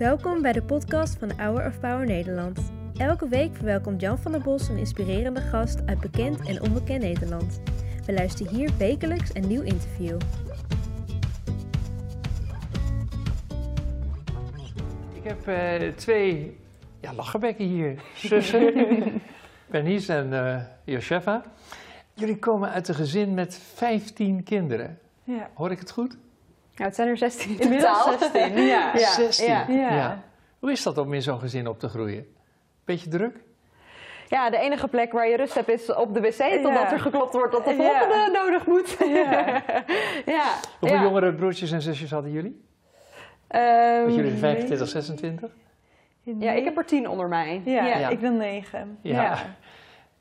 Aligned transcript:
Welkom 0.00 0.42
bij 0.42 0.52
de 0.52 0.62
podcast 0.62 1.18
van 1.18 1.30
Hour 1.36 1.66
of 1.66 1.80
Power 1.80 2.06
Nederland. 2.06 2.72
Elke 2.96 3.28
week 3.28 3.56
verwelkomt 3.56 4.00
Jan 4.00 4.18
van 4.18 4.32
der 4.32 4.40
Bos 4.40 4.68
een 4.68 4.78
inspirerende 4.78 5.40
gast 5.40 5.86
uit 5.86 6.00
bekend 6.00 6.48
en 6.48 6.62
onbekend 6.62 7.02
Nederland. 7.02 7.60
We 8.06 8.12
luisteren 8.12 8.54
hier 8.54 8.70
wekelijks 8.78 9.34
een 9.34 9.48
nieuw 9.48 9.62
interview. 9.62 10.20
Ik 15.14 15.22
heb 15.22 15.46
eh, 15.46 15.88
twee 15.88 16.58
ja, 17.00 17.14
lachenbekken 17.14 17.64
hier, 17.64 18.02
zussen. 18.14 18.72
Bernice 19.70 20.12
en 20.12 20.32
eh 20.32 20.62
Josefa. 20.84 21.42
Jullie 22.14 22.38
komen 22.38 22.70
uit 22.70 22.88
een 22.88 22.94
gezin 22.94 23.34
met 23.34 23.58
15 23.58 24.42
kinderen. 24.42 24.98
Ja. 25.24 25.50
Hoor 25.54 25.70
ik 25.70 25.78
het 25.78 25.90
goed? 25.90 26.16
Nou, 26.80 26.92
het 26.92 26.94
zijn 27.00 27.08
er 27.08 27.16
16 27.16 27.50
in 27.50 27.58
Inmiddels 27.60 28.04
totaal. 28.04 28.18
16, 28.18 28.62
ja. 28.62 28.90
Ja. 28.98 29.12
16. 29.12 29.46
ja. 29.48 29.64
Ja. 29.68 30.22
Hoe 30.58 30.70
is 30.72 30.82
dat 30.82 30.98
om 30.98 31.14
in 31.14 31.22
zo'n 31.22 31.40
gezin 31.40 31.66
op 31.68 31.78
te 31.78 31.88
groeien? 31.88 32.26
Beetje 32.84 33.10
druk? 33.10 33.36
Ja, 34.28 34.50
de 34.50 34.56
enige 34.58 34.88
plek 34.88 35.12
waar 35.12 35.28
je 35.28 35.36
rust 35.36 35.54
hebt 35.54 35.68
is 35.68 35.94
op 35.94 36.14
de 36.14 36.20
wc, 36.20 36.36
totdat 36.36 36.72
Ja. 36.72 36.92
er 36.92 37.00
geklopt 37.00 37.32
wordt 37.32 37.52
dat 37.52 37.64
de 37.64 37.74
Ja. 37.74 37.98
volgende 37.98 38.38
nodig 38.38 38.66
moet. 38.66 38.96
Ja. 39.18 39.62
ja. 40.26 40.44
Hoeveel 40.80 40.98
ja. 40.98 41.02
jongere 41.02 41.34
broertjes 41.34 41.70
en 41.72 41.82
zusjes 41.82 42.10
hadden 42.10 42.32
jullie? 42.32 42.64
Ehm, 43.48 44.00
Want 44.02 44.14
jullie 44.14 44.30
zijn 44.30 44.38
25, 44.40 44.88
26? 44.88 45.50
ja, 46.22 46.52
ik 46.52 46.64
heb 46.64 46.76
er 46.76 46.84
tien 46.84 47.08
onder 47.08 47.28
mij. 47.28 47.62
Ja, 47.64 47.86
ja. 47.86 47.98
Ja. 47.98 48.08
ik 48.08 48.18
wil 48.20 48.32
negen. 48.32 48.98
Ja. 49.02 49.38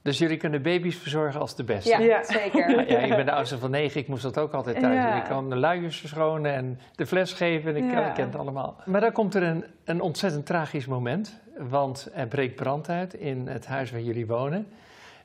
Dus 0.01 0.17
jullie 0.17 0.37
kunnen 0.37 0.61
baby's 0.61 0.97
verzorgen 0.97 1.39
als 1.39 1.55
de 1.55 1.63
beste? 1.63 1.89
Ja, 1.89 1.99
Ja. 1.99 2.23
zeker. 2.41 2.89
Ja, 2.89 2.97
ik 2.99 3.15
ben 3.15 3.25
de 3.25 3.31
oudste 3.31 3.57
van 3.57 3.71
negen, 3.71 4.01
ik 4.01 4.07
moest 4.07 4.23
dat 4.23 4.37
ook 4.37 4.53
altijd 4.53 4.79
thuis. 4.79 5.17
Ik 5.17 5.23
kan 5.29 5.49
de 5.49 5.55
luiers 5.55 5.99
verschonen 5.99 6.53
en 6.53 6.79
de 6.95 7.05
fles 7.05 7.33
geven, 7.33 7.75
en 7.75 7.83
ik, 7.85 7.91
Ja. 7.91 8.09
ken 8.09 8.25
het 8.25 8.35
allemaal. 8.35 8.75
Maar 8.85 9.01
dan 9.01 9.11
komt 9.11 9.35
er 9.35 9.43
een, 9.43 9.65
een 9.85 10.01
ontzettend 10.01 10.45
tragisch 10.45 10.85
moment, 10.85 11.41
want 11.57 12.09
er 12.13 12.27
breekt 12.27 12.55
brand 12.55 12.89
uit 12.89 13.13
in 13.13 13.47
het 13.47 13.65
huis 13.67 13.91
waar 13.91 14.01
jullie 14.01 14.27
wonen. 14.27 14.67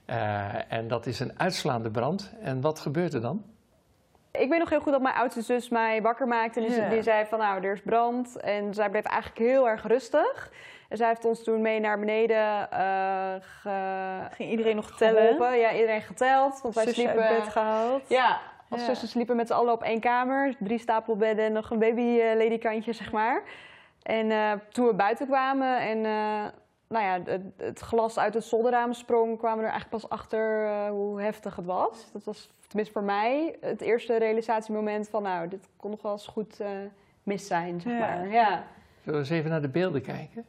Eh, 0.05 0.72
en 0.72 0.89
dat 0.89 1.06
is 1.06 1.20
een 1.20 1.33
uitslaande 1.36 1.91
brand. 1.91 2.33
En 2.42 2.61
wat 2.61 2.78
gebeurt 2.80 3.14
er 3.14 3.20
dan? 3.20 3.42
Ik 4.30 4.48
weet 4.48 4.58
nog 4.58 4.70
heel 4.70 4.80
goed 4.80 4.92
dat 4.92 5.02
mijn 5.02 5.14
oudste 5.14 5.41
zus 5.42 5.69
mij 5.69 6.02
wakker 6.02 6.27
maakte. 6.27 6.61
En 6.61 6.67
die, 6.67 6.77
Ja. 6.77 6.89
die 6.89 7.02
zei 7.02 7.25
van 7.27 7.39
nou, 7.39 7.64
er 7.64 7.72
is 7.72 7.80
brand. 7.84 8.36
En 8.41 8.75
zij 8.75 8.91
bleef 8.91 9.05
eigenlijk 9.05 9.39
heel 9.50 9.69
erg 9.69 9.86
rustig. 9.86 10.50
En 10.95 11.00
zij 11.00 11.09
heeft 11.09 11.25
ons 11.25 11.42
toen 11.45 11.61
mee 11.61 11.81
naar 11.81 11.98
beneden 11.98 12.70
eh 12.70 13.34
ge- 13.41 14.28
Ging 14.31 14.50
iedereen 14.50 14.77
nog 14.77 14.91
tellen? 14.97 15.23
geholpen. 15.23 15.59
Ja, 15.59 15.73
iedereen 15.73 16.03
geteld. 16.03 16.61
Want 16.62 16.75
wij 16.75 16.86
sliepen... 16.92 17.23
uit 17.23 17.39
bed 17.45 17.48
gehaald? 17.53 18.09
Ja, 18.09 18.41
als 18.69 18.81
Ja. 18.81 18.86
zussen 18.86 19.09
sliepen 19.09 19.36
met 19.36 19.47
z'n 19.47 19.53
allen 19.53 19.73
op 19.73 19.83
één 19.83 20.01
kamer. 20.01 20.55
Drie 20.59 20.78
stapelbedden 20.78 21.45
en 21.45 21.53
nog 21.53 21.70
een 21.70 21.78
baby-ledikantje, 21.78 22.92
zeg 22.92 23.12
maar. 23.12 23.42
En 24.03 24.31
eh, 24.31 24.53
toen 24.70 24.86
we 24.86 24.95
buiten 24.95 25.27
kwamen 25.27 25.78
en 25.81 25.97
eh, 26.05 26.45
nou 26.89 27.05
ja, 27.05 27.20
het, 27.33 27.42
het 27.56 27.81
glas 27.81 28.19
uit 28.19 28.34
het 28.34 28.45
zolderraam 28.45 28.92
sprong... 28.92 29.39
kwamen 29.39 29.58
we 29.58 29.64
er 29.64 29.70
eigenlijk 29.73 30.03
pas 30.03 30.11
achter 30.11 30.64
eh, 30.67 30.89
hoe 30.89 31.20
heftig 31.23 31.56
het 31.56 31.67
was. 31.67 32.11
Dat 32.12 32.25
was 32.25 32.51
tenminste 32.67 32.92
voor 32.98 33.05
mij 33.06 33.56
het 33.61 33.81
eerste 33.81 34.17
realisatiemoment 34.19 35.08
van... 35.08 35.23
nou, 35.23 35.48
dit 35.48 35.69
kon 35.77 35.91
nog 35.91 36.03
wel 36.03 36.12
eens 36.12 36.27
goed 36.27 36.61
eh, 36.61 36.69
mis 37.23 37.47
zijn, 37.47 37.81
zeg 37.81 37.92
Ja. 37.92 37.98
maar. 37.98 38.29
Ja. 38.29 38.64
Zullen 39.03 39.20
we 39.20 39.27
eens 39.27 39.39
even 39.39 39.51
naar 39.51 39.62
de 39.62 39.69
beelden 39.69 40.03
kijken? 40.03 40.45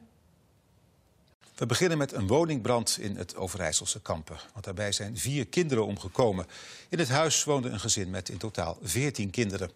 We 1.56 1.66
beginnen 1.66 1.98
met 1.98 2.14
een 2.14 2.28
woningbrand 2.28 2.98
in 3.00 3.16
het 3.16 3.36
Overijsselse 3.36 4.02
Kampen. 4.02 4.38
Want 4.54 4.66
daarbij 4.66 4.92
zijn 4.92 5.18
vier 5.18 5.48
kinderen 5.48 5.86
omgekomen. 5.86 6.46
In 6.90 7.00
het 7.00 7.10
huis 7.10 7.44
woonde 7.44 7.70
een 7.70 7.80
gezin 7.80 8.10
met 8.10 8.30
in 8.30 8.38
totaal 8.38 8.78
14 8.82 9.30
kinderen. 9.30 9.70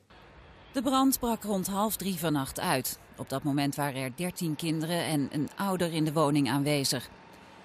De 0.71 0.81
brand 0.81 1.19
brak 1.19 1.43
rond 1.43 1.67
half 1.67 1.95
drie 1.95 2.15
vannacht 2.15 2.59
uit. 2.59 2.99
Op 3.17 3.29
dat 3.29 3.43
moment 3.43 3.75
waren 3.75 4.01
er 4.01 4.11
13 4.15 4.55
kinderen 4.55 5.03
en 5.03 5.29
een 5.31 5.49
ouder 5.55 5.93
in 5.93 6.05
de 6.05 6.13
woning 6.13 6.49
aanwezig. 6.49 7.09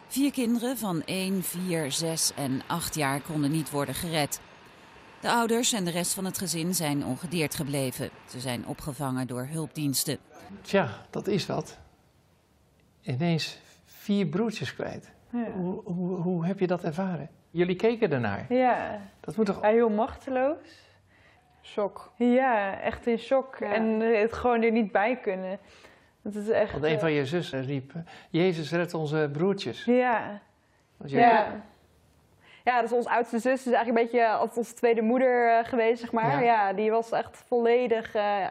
Vier 0.09 0.33
kinderen 0.33 0.79
van 0.79 1.05
1, 1.05 1.43
4, 1.43 1.93
6 1.93 2.33
en 2.35 2.63
8 2.67 2.95
jaar 2.95 3.21
konden 3.21 3.51
niet 3.51 3.71
worden 3.71 3.95
gered. 3.95 4.41
De 5.21 5.31
ouders 5.31 5.73
en 5.73 5.85
de 5.85 5.91
rest 5.91 6.13
van 6.13 6.25
het 6.25 6.39
gezin 6.39 6.75
zijn 6.75 7.05
ongedeerd 7.05 7.55
gebleven. 7.55 8.11
Ze 8.31 8.41
zijn 8.41 8.67
opgevangen 8.67 9.27
door 9.27 9.47
hulpdiensten. 9.51 10.19
Tja, 10.63 11.07
dat 11.11 11.27
is 11.27 11.47
wat. 11.47 11.79
Ineens 13.03 13.59
vier 14.05 14.27
broertjes 14.27 14.75
kwijt. 14.75 15.13
Ja. 15.31 15.51
Hoe, 15.51 15.81
hoe, 15.85 16.17
hoe 16.17 16.47
heb 16.47 16.59
je 16.59 16.67
dat 16.67 16.85
ervaren? 16.85 17.29
Jullie 17.51 17.77
keken 17.77 18.13
ernaar. 18.13 18.45
Ja. 18.49 19.01
Dat 19.21 19.37
moet 19.37 19.47
toch... 19.47 19.63
Ja, 19.63 19.69
heel 19.69 19.91
machteloos. 19.91 20.91
Shock. 21.63 22.13
Ja, 22.17 22.81
echt 22.81 23.07
in 23.07 23.19
shock. 23.19 23.57
Ja. 23.61 23.73
En 23.73 24.03
eh, 24.03 24.21
het 24.21 24.33
gewoon 24.33 24.63
er 24.63 24.71
niet 24.71 24.93
bij 24.93 25.17
kunnen. 25.17 25.59
Dat 26.23 26.35
is 26.35 26.49
echt... 26.49 26.73
Want 26.73 26.85
een 26.85 26.91
eh, 26.91 26.99
van 26.99 27.13
je 27.13 27.27
zussen 27.27 27.63
riep, 27.65 27.93
Jezus 28.31 28.73
red 28.73 28.95
onze 28.95 29.29
broertjes. 29.33 29.85
Ja. 29.85 30.41
Want 30.97 31.11
jullie- 31.11 31.27
Ja. 31.27 31.47
Ja, 32.65 32.81
dus 32.81 32.93
onze 32.93 33.09
oudste 33.11 33.39
zus 33.39 33.67
is 33.67 33.73
eigenlijk 33.73 33.99
een 33.99 34.05
beetje 34.05 34.29
als 34.29 34.57
onze 34.57 34.75
tweede 34.75 35.03
moeder 35.03 35.59
eh, 35.59 35.65
geweest, 35.65 36.01
zeg 36.01 36.13
maar. 36.13 36.31
Ja. 36.31 36.41
Ja, 36.41 36.73
die 36.73 36.91
was 36.91 37.11
echt 37.11 37.37
volledig 37.47 38.15
eh, 38.15 38.47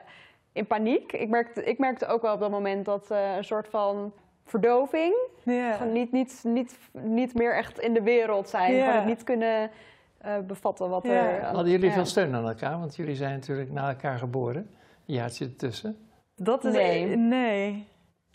in 0.51 0.65
paniek. 0.67 1.11
Ik 1.11 1.29
merkte, 1.29 1.63
ik 1.63 1.77
merkte 1.77 2.05
ook 2.05 2.21
wel 2.21 2.33
op 2.33 2.39
dat 2.39 2.51
moment 2.51 2.85
dat 2.85 3.11
eh, 3.11 3.35
een 3.35 3.43
soort 3.43 3.67
van 3.67 4.13
verdoving. 4.45 5.13
Gewoon 5.45 5.91
niet, 5.91 6.11
niet, 6.11 6.41
niet, 6.43 6.77
niet 6.91 7.33
meer 7.33 7.55
echt 7.55 7.79
in 7.79 7.93
de 7.93 8.01
wereld 8.01 8.49
zijn. 8.49 8.73
Ja. 8.73 8.79
Gewoon 8.85 8.95
het 8.97 9.05
niet 9.05 9.23
kunnen 9.23 9.71
eh, 10.17 10.37
bevatten 10.47 10.89
wat 10.89 11.03
Ja. 11.03 11.11
er... 11.11 11.43
Hadden 11.43 11.71
jullie 11.71 11.87
ja. 11.87 11.93
veel 11.93 12.05
steun 12.05 12.35
aan 12.35 12.47
elkaar? 12.47 12.79
Want 12.79 12.95
jullie 12.95 13.15
zijn 13.15 13.31
natuurlijk 13.33 13.71
na 13.71 13.89
elkaar 13.89 14.17
geboren. 14.17 14.69
Een 15.07 15.13
jaartje 15.13 15.45
ertussen. 15.45 15.97
Dat 16.35 16.63
is... 16.65 16.73
Nee. 16.73 17.15
Nee. 17.15 17.87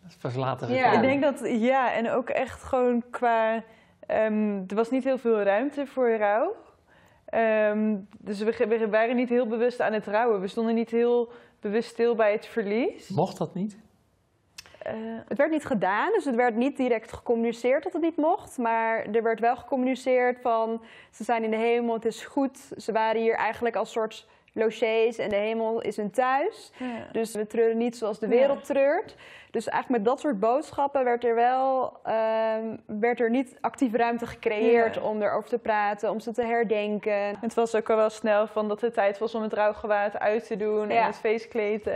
Dat 0.02 0.10
is 0.10 0.16
pas 0.16 0.34
later 0.34 0.70
Ja. 0.72 0.88
gekomen. 0.88 1.10
Ik 1.10 1.20
denk 1.20 1.38
dat, 1.38 1.50
ja, 1.60 1.92
en 1.92 2.10
ook 2.10 2.28
echt 2.28 2.62
gewoon 2.62 3.02
qua. 3.10 3.62
ehm, 4.06 4.62
er 4.66 4.74
was 4.74 4.90
niet 4.90 5.04
heel 5.04 5.18
veel 5.18 5.42
ruimte 5.42 5.86
voor 5.86 6.16
rouw. 6.16 6.54
Ehm, 7.24 7.96
dus 8.18 8.38
we, 8.38 8.66
we 8.68 8.88
waren 8.90 9.16
niet 9.16 9.28
heel 9.28 9.46
bewust 9.46 9.80
aan 9.80 9.92
het 9.92 10.06
rouwen. 10.06 10.40
We 10.40 10.46
stonden 10.48 10.74
niet 10.74 10.90
heel 10.90 11.32
bewust 11.60 11.88
stil 11.90 12.14
bij 12.14 12.32
het 12.32 12.46
verlies. 12.46 13.08
Mocht 13.08 13.38
dat 13.38 13.54
niet? 13.54 13.78
Eh, 14.88 14.94
Het 15.28 15.38
werd 15.38 15.50
niet 15.50 15.64
gedaan, 15.64 16.12
dus 16.12 16.24
het 16.24 16.34
werd 16.34 16.54
niet 16.54 16.76
direct 16.76 17.12
gecommuniceerd 17.12 17.82
dat 17.82 17.92
het 17.92 18.02
niet 18.02 18.16
mocht. 18.16 18.58
Maar 18.58 19.04
er 19.12 19.22
werd 19.22 19.40
wel 19.40 19.56
gecommuniceerd 19.56 20.40
van 20.40 20.82
ze 21.10 21.24
zijn 21.24 21.44
in 21.44 21.50
de 21.50 21.56
hemel, 21.56 21.94
het 21.94 22.04
is 22.04 22.24
goed. 22.24 22.58
Ze 22.76 22.92
waren 22.92 23.20
hier 23.20 23.34
eigenlijk 23.34 23.76
als 23.76 23.92
soort 23.92 24.26
logies 24.52 25.18
en 25.18 25.28
de 25.28 25.36
hemel 25.36 25.80
is 25.80 25.96
hun 25.96 26.10
thuis. 26.10 26.72
ja. 26.76 26.86
Dus 27.12 27.34
we 27.34 27.46
treuren 27.46 27.76
niet 27.78 27.96
zoals 27.96 28.18
de 28.18 28.26
Ja. 28.28 28.32
wereld 28.32 28.64
treurt. 28.64 29.14
Dus 29.50 29.68
eigenlijk 29.68 30.02
met 30.02 30.10
dat 30.12 30.20
soort 30.20 30.40
boodschappen 30.40 31.04
werd 31.04 31.24
er 31.24 31.34
wel 31.34 31.96
ehm, 32.04 32.76
werd 32.86 33.20
er 33.20 33.30
niet 33.30 33.56
actieve 33.60 33.96
ruimte 33.96 34.26
gecreëerd 34.26 34.94
Ja. 34.94 35.00
om 35.00 35.22
erover 35.22 35.48
te 35.48 35.58
praten, 35.58 36.10
om 36.10 36.20
ze 36.20 36.32
te 36.32 36.42
herdenken. 36.42 37.36
Het 37.40 37.54
was 37.54 37.74
ook 37.74 37.90
al 37.90 37.96
wel 37.96 38.10
snel 38.10 38.46
van 38.46 38.68
dat 38.68 38.80
het 38.80 38.94
tijd 38.94 39.18
was 39.18 39.34
om 39.34 39.42
het 39.42 39.52
rouwgewaad 39.52 40.18
uit 40.18 40.46
te 40.46 40.56
doen. 40.56 40.90
En 40.90 41.04
het 41.04 41.16
feestkleed, 41.16 41.86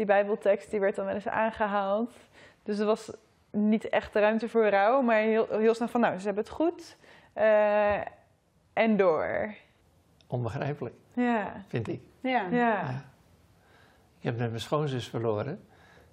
die 0.00 0.08
bijbeltekst, 0.08 0.70
die 0.70 0.80
werd 0.80 0.94
dan 0.96 1.04
wel 1.04 1.14
eens 1.14 1.28
aangehaald. 1.28 2.12
Dus 2.62 2.78
er 2.78 2.86
was 2.86 3.12
niet 3.50 3.88
echt 3.88 4.14
ruimte 4.14 4.48
voor 4.48 4.68
rouw, 4.68 5.00
maar 5.02 5.16
heel, 5.16 5.46
heel 5.50 5.74
snel 5.74 5.88
van 5.88 6.00
nou, 6.00 6.18
ze 6.18 6.24
hebben 6.26 6.44
het 6.44 6.52
goed. 6.52 6.96
Eh, 7.32 8.00
en 8.72 8.96
door. 8.96 9.54
Onbegrijpelijk, 10.26 10.94
Ja. 11.12 11.64
vind 11.68 11.88
ik. 11.88 12.00
Ja. 12.20 12.46
Ja. 12.50 12.90
Ik 14.18 14.24
heb 14.24 14.36
net 14.38 14.48
mijn 14.48 14.60
schoonzus 14.60 15.08
verloren. 15.08 15.64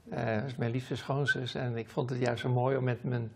Eh, 0.09 0.35
dat 0.35 0.43
is 0.43 0.55
mijn 0.55 0.71
liefste 0.71 0.95
schoonzus. 0.95 1.55
En 1.55 1.77
ik 1.77 1.89
vond 1.89 2.09
het 2.09 2.19
juist 2.19 2.41
zo 2.41 2.49
mooi 2.49 2.77
om 2.77 2.83
met 2.83 3.03
mijn 3.03 3.31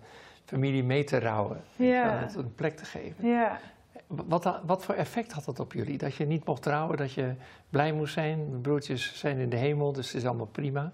familie 0.46 0.84
mee 0.84 1.04
te 1.04 1.20
rouwen. 1.20 1.62
Ja. 1.76 2.04
wel, 2.04 2.18
Het 2.20 2.36
een 2.36 2.56
plek 2.56 2.78
te 2.78 2.86
geven. 2.86 3.28
Ja. 3.28 3.60
Wat, 4.08 4.62
wat 4.66 4.86
voor 4.86 4.96
effect 4.96 5.32
had 5.32 5.46
dat 5.46 5.60
op 5.60 5.74
jullie? 5.74 5.98
Dat 5.98 6.16
je 6.16 6.26
niet 6.26 6.46
mocht 6.46 6.62
trouwen, 6.62 6.98
dat 6.98 7.14
je 7.14 7.34
blij 7.70 7.92
moest 7.92 8.14
zijn. 8.14 8.50
Mijn 8.50 8.62
broertjes 8.62 9.20
zijn 9.20 9.38
in 9.38 9.50
de 9.50 9.56
hemel, 9.56 9.92
dus 9.92 10.08
het 10.08 10.16
is 10.16 10.26
allemaal 10.26 10.46
prima. 10.46 10.92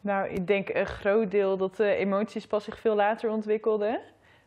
Nou, 0.00 0.28
ik 0.28 0.46
denk 0.46 0.68
een 0.68 0.86
groot 0.86 1.30
deel 1.30 1.56
dat 1.56 1.76
de 1.76 1.94
emoties 1.94 2.46
pas 2.46 2.64
zich 2.64 2.78
veel 2.78 2.94
later 2.94 3.30
ontwikkelden. 3.30 4.00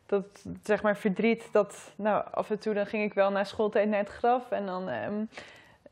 Dat, 0.06 0.46
zeg 0.64 0.82
maar, 0.82 0.98
verdriet, 0.98 1.50
dat, 1.52 1.94
nou, 1.96 2.26
af 2.32 2.50
en 2.50 2.60
toe 2.60 2.74
dan 2.74 2.86
ging 2.86 3.04
ik 3.04 3.14
wel 3.14 3.32
na 3.32 3.44
schooltijd 3.44 3.90
naar 3.90 4.00
het 4.00 4.10
graf 4.10 4.52
en 4.52 4.66
dan, 4.66 4.90
ehm, 4.90 5.26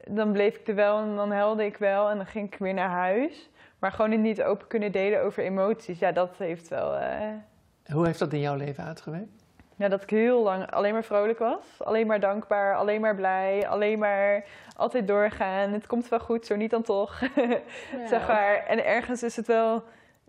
dan 0.08 0.32
bleef 0.32 0.56
ik 0.56 0.68
er 0.68 0.76
wel 0.76 1.00
en 1.00 1.16
dan 1.16 1.32
huilde 1.32 1.66
ik 1.66 1.78
wel 1.78 2.10
en 2.10 2.18
dan 2.18 2.26
ging 2.26 2.54
ik 2.54 2.60
weer 2.60 2.74
naar 2.74 2.90
huis. 2.90 3.50
Maar 3.80 3.92
gewoon 3.92 4.12
het 4.12 4.20
niet 4.20 4.44
open 4.44 4.68
kunnen 4.68 4.92
delen 4.92 5.24
over 5.24 5.44
emoties, 5.44 6.00
ja, 6.00 6.12
dat 6.12 6.38
heeft 6.38 6.68
wel, 6.68 6.96
eh, 6.96 7.30
Hoe 7.86 8.06
heeft 8.06 8.20
dat 8.20 8.34
in 8.34 8.40
jouw 8.40 8.56
leven 8.56 8.84
uitgewerkt? 8.84 9.45
Ja, 9.76 9.88
dat 9.88 10.02
ik 10.02 10.10
heel 10.10 10.44
lang 10.44 10.72
alleen 10.72 10.94
maar 10.94 11.04
vrolijk 11.04 11.40
was. 11.40 11.66
Alleen 11.78 12.08
maar 12.08 12.20
dankbaar, 12.20 12.76
alleen 12.76 13.02
maar 13.02 13.16
blij, 13.16 13.68
alleen 13.68 14.00
maar 14.00 14.44
altijd 14.76 15.08
doorgaan. 15.08 15.70
Het 15.74 15.88
komt 15.88 16.10
wel 16.10 16.20
goed, 16.20 16.46
zo 16.46 16.56
niet 16.56 16.70
dan 16.72 16.82
toch. 16.82 17.22
zeg 18.10 18.28
maar. 18.28 18.56
En 18.68 18.86
ergens 18.86 19.24
is 19.24 19.36
het 19.36 19.48
wel 19.48 19.84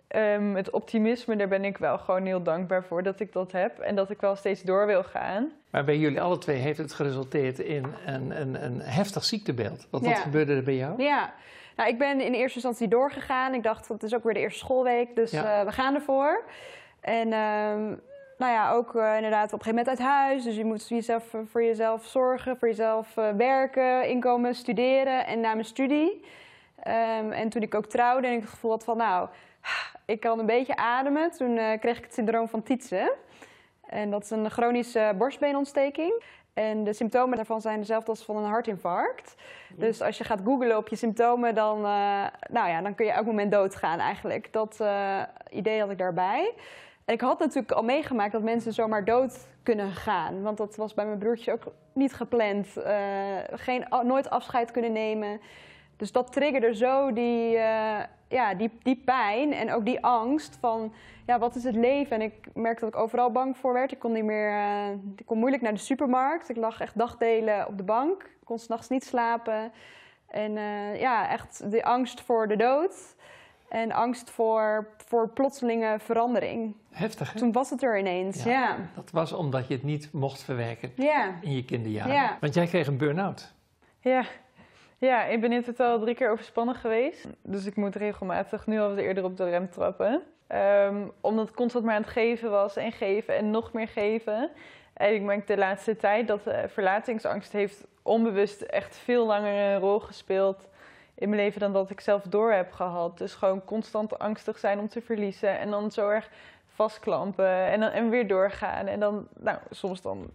ehm, 0.08 0.54
het 0.54 0.70
optimisme, 0.70 1.37
daar 1.37 1.48
ben 1.48 1.64
ik 1.64 1.78
wel 1.78 1.98
gewoon 1.98 2.25
heel 2.25 2.43
dankbaar 2.43 2.84
voor 2.84 3.02
dat 3.02 3.20
ik 3.20 3.32
dat 3.32 3.52
heb. 3.52 3.78
En 3.78 3.94
dat 3.94 4.10
ik 4.10 4.20
wel 4.20 4.37
steeds 4.37 4.62
door 4.62 4.87
wil 4.87 5.02
gaan. 5.04 5.52
Maar 5.70 5.84
bij 5.84 5.96
jullie 5.98 6.20
alle 6.20 6.38
twee 6.38 6.56
heeft 6.58 6.78
het 6.78 6.93
geresulteerd 6.93 7.58
in 7.58 7.87
een, 8.06 8.40
een, 8.40 8.64
een 8.64 8.81
heftig 8.81 9.25
ziektebeeld. 9.25 9.87
Want 9.90 10.04
wat 10.06 10.19
gebeurde 10.19 10.54
er 10.54 10.62
bij 10.62 10.76
jou? 10.76 11.02
Ja, 11.02 11.32
Nou, 11.76 11.88
ik 11.88 11.98
ben 11.98 12.20
in 12.20 12.32
eerste 12.32 12.54
instantie 12.54 12.88
doorgegaan. 12.88 13.54
Ik 13.54 13.62
dacht, 13.62 13.88
het 13.88 14.02
is 14.02 14.14
ook 14.14 14.25
weer 14.25 14.34
de 14.34 14.40
eerste 14.40 14.58
schoolweek, 14.58 15.16
dus 15.16 15.31
Ja. 15.31 15.58
eh, 15.60 15.66
we 15.66 15.72
gaan 15.72 15.94
ervoor. 15.94 16.44
En 17.00 17.32
ehm, 17.32 17.94
nou 18.38 18.53
ja, 18.53 18.73
ook 18.73 18.94
eh, 18.94 19.15
inderdaad 19.17 19.53
op 19.53 19.59
een 19.59 19.65
gegeven 19.65 19.85
moment 19.85 19.88
uit 19.88 20.09
huis. 20.09 20.44
Dus 20.44 20.56
je 20.56 20.65
moet 20.65 20.88
jezelf, 20.88 21.35
eh, 21.35 21.41
voor 21.44 21.62
jezelf 21.62 22.05
zorgen, 22.05 22.56
voor 22.59 22.69
jezelf 22.69 23.17
eh, 23.17 23.31
werken, 23.31 24.09
inkomen, 24.09 24.55
studeren 24.55 25.27
en 25.27 25.41
na 25.41 25.53
mijn 25.53 25.65
studie. 25.65 26.25
Ehm, 26.83 27.31
en 27.31 27.49
toen 27.49 27.62
ik 27.62 27.75
ook 27.75 27.87
trouwde 27.87 28.27
en 28.27 28.33
ik 28.33 28.41
het 28.41 28.50
gevoel 28.50 28.71
had 28.71 28.85
van, 28.85 28.97
nou, 28.97 29.29
ik 30.05 30.21
kan 30.21 30.38
een 30.38 30.47
beetje 30.47 30.77
ademen. 30.77 31.31
Toen 31.31 31.55
kreeg 31.55 31.99
ik 31.99 32.05
het 32.05 32.15
syndroom 32.15 32.49
van 32.49 32.62
Tietze. 32.62 33.15
En 33.87 34.11
dat 34.11 34.23
is 34.23 34.31
een 34.31 34.50
chronische 34.50 35.15
borstbeenontsteking. 35.19 36.23
En 36.55 36.85
de 36.85 36.93
symptomen 36.93 37.37
daarvan 37.37 37.61
zijn 37.61 37.79
dezelfde 37.79 38.11
als 38.11 38.25
van 38.25 38.37
een 38.37 38.50
hartinfarct. 38.50 39.35
Dus 39.75 40.03
als 40.03 40.19
je 40.19 40.25
gaat 40.25 40.41
googlen 40.44 40.77
op 40.77 40.89
je 40.89 40.97
symptomen, 40.97 41.55
dan, 41.55 41.81
nou 42.50 42.69
ja, 42.69 42.82
dan 42.82 42.94
kun 42.94 43.06
je 43.06 43.12
elk 43.12 43.27
moment 43.27 43.53
doodgaan 43.53 43.99
eigenlijk. 43.99 44.53
Dat 44.53 44.85
idee 45.50 45.81
had 45.81 45.91
ik 45.91 45.99
daarbij. 45.99 46.55
Ik 47.06 47.20
had 47.20 47.38
natuurlijk 47.38 47.73
al 47.73 47.82
meegemaakt 47.82 48.32
dat 48.32 48.43
mensen 48.43 48.73
zomaar 48.73 49.05
dood 49.05 49.47
kunnen 49.62 49.93
gaan. 49.93 50.43
Want 50.43 50.56
dat 50.56 50.76
was 50.76 50.94
bij 50.94 51.06
mijn 51.06 51.19
broertje 51.19 51.53
ook 51.53 51.73
niet 51.93 52.14
gepland. 52.14 52.76
Eh, 52.76 53.37
geen, 53.50 53.87
nooit 54.03 54.31
afscheid 54.31 54.70
kunnen 54.70 54.93
nemen. 54.93 55.41
Dus 55.97 56.12
dat 56.12 56.32
triggerde 56.32 56.75
zo 56.75 57.12
die, 57.12 57.56
eh, 57.56 58.05
ja, 58.29 58.55
die, 58.55 58.70
die 58.82 59.03
pijn 59.05 59.53
en 59.53 59.73
ook 59.73 59.85
die 59.85 60.05
angst 60.05 60.56
van... 60.61 60.93
Ja, 61.26 61.38
wat 61.38 61.55
is 61.55 61.64
het 61.64 61.75
leven? 61.75 62.17
En 62.17 62.23
ik 62.23 62.49
merkte 62.55 62.85
dat 62.85 62.94
ik 62.94 63.00
overal 63.00 63.31
bang 63.31 63.56
voor 63.56 63.73
werd. 63.73 63.93
Ik 63.93 63.99
kon, 63.99 64.12
niet 64.12 64.25
meer, 64.25 64.50
eh, 64.50 64.91
ik 65.17 65.26
kon 65.26 65.38
moeilijk 65.38 65.62
naar 65.62 65.75
de 65.75 65.79
supermarkt. 65.79 66.49
Ik 66.49 66.56
lag 66.56 66.81
echt 66.81 66.99
dagdelen 66.99 67.67
op 67.67 67.76
de 67.76 67.85
bank. 67.85 68.23
Ik 68.23 68.44
kon 68.44 68.58
s'nachts 68.58 68.88
niet 68.88 69.05
slapen. 69.05 69.73
En 70.26 70.53
ja, 70.99 71.31
echt 71.31 71.70
de 71.70 71.85
angst 71.85 72.20
voor 72.20 72.49
de 72.49 72.56
dood. 72.56 73.14
En 73.69 73.93
angst 73.93 74.31
voor, 74.31 74.89
voor 74.97 75.29
plotselinge 75.29 75.97
verandering. 75.99 76.77
Heftig, 76.91 77.33
hè? 77.33 77.39
Toen 77.39 77.53
was 77.53 77.71
het 77.71 77.83
er 77.83 77.99
ineens, 77.99 78.43
Ja. 78.43 78.51
ja. 78.51 78.77
Dat 78.95 79.11
was 79.11 79.33
omdat 79.33 79.69
je 79.69 79.75
het 79.75 79.83
niet 79.83 80.13
mocht 80.13 80.43
verwerken 80.43 80.93
Ja, 80.97 81.35
in 81.41 81.53
je 81.55 81.65
kinderjaren. 81.65 82.15
Ja. 82.15 82.37
Want 82.41 82.55
jij 82.55 82.67
kreeg 82.67 82.87
een 82.87 82.97
burn-out. 82.99 83.53
Ja. 84.01 84.25
ja, 84.99 85.25
ik 85.25 85.41
ben 85.41 85.53
in 85.53 85.63
totaal 85.63 86.01
drie 86.01 86.15
keer 86.15 86.31
overspannen 86.31 86.75
geweest. 86.75 87.27
Dus 87.43 87.67
ik 87.67 87.77
moet 87.77 87.95
regelmatig 87.97 88.67
nu 88.67 88.81
al 88.81 88.89
wat 88.89 88.99
eerder 88.99 89.25
op 89.25 89.37
de 89.37 89.45
rem 89.51 89.71
trappen. 89.71 90.23
Ehm, 90.47 90.97
omdat 91.21 91.49
ik 91.49 91.55
constant 91.55 91.85
maar 91.85 91.95
aan 91.95 92.03
het 92.03 92.11
geven 92.11 92.51
was 92.51 92.77
en 92.77 92.93
geven 92.93 93.37
en 93.37 93.51
nog 93.51 93.73
meer 93.73 93.89
geven. 93.89 94.51
En 94.95 95.15
ik 95.15 95.23
merk 95.23 95.47
de 95.47 95.57
laatste 95.57 95.97
tijd 95.97 96.29
dat 96.29 96.47
eh, 96.47 96.59
verlatingsangst 96.69 97.53
heeft 97.53 97.87
onbewust 98.03 98.61
echt 98.61 98.97
veel 98.97 99.27
langer 99.27 99.73
een 99.73 99.79
rol 99.81 100.01
gespeeld 100.01 100.69
in 101.19 101.29
mijn 101.29 101.43
leven 101.43 101.61
dan 101.61 101.73
dat 101.73 101.91
ik 101.91 102.01
zelf 102.01 102.23
door 102.23 102.53
heb 102.53 102.73
gehad. 102.73 103.19
Dus 103.19 103.35
gewoon 103.35 103.65
constant 103.65 104.19
angstig 104.19 104.59
zijn 104.59 104.79
om 104.79 104.89
te 104.89 105.03
verliezen 105.03 105.59
en 105.59 105.71
dan 105.71 105.91
zo 105.91 106.09
erg 106.09 106.31
vastklampen 106.67 107.67
en, 107.67 107.81
dan, 107.81 107.91
en 107.91 108.11
weer 108.11 108.29
doorgaan. 108.29 108.87
En 108.87 109.01
dan, 109.01 109.29
nou, 109.39 109.59
soms 109.71 110.03
dan, 110.03 110.31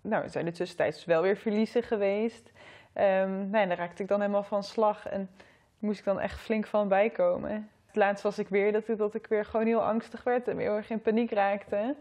nou, 0.00 0.28
zijn 0.28 0.46
er 0.46 0.52
tussentijds 0.52 1.04
wel 1.04 1.22
weer 1.22 1.36
verliezen 1.36 1.82
geweest. 1.82 2.52
Nou, 2.94 3.52
en 3.52 3.68
daar 3.68 3.76
raakte 3.76 4.02
ik 4.02 4.08
dan 4.08 4.20
helemaal 4.20 4.42
van 4.42 4.62
slag 4.62 5.08
en 5.08 5.30
moest 5.78 5.98
ik 5.98 6.04
dan 6.04 6.20
echt 6.20 6.40
flink 6.40 6.66
van 6.66 6.88
bijkomen. 6.88 7.70
Het 7.86 7.96
laatst 7.96 8.22
was 8.22 8.38
ik 8.38 8.48
weer 8.48 8.72
dat 8.72 8.86
dat 8.86 9.14
ik 9.14 9.26
weer 9.26 9.44
gewoon 9.44 9.66
heel 9.66 9.82
angstig 9.82 10.24
werd 10.24 10.48
en 10.48 10.56
weer 10.56 10.66
heel 10.66 10.76
erg 10.76 10.90
in 10.90 11.00
paniek 11.00 11.30
raakte. 11.30 11.96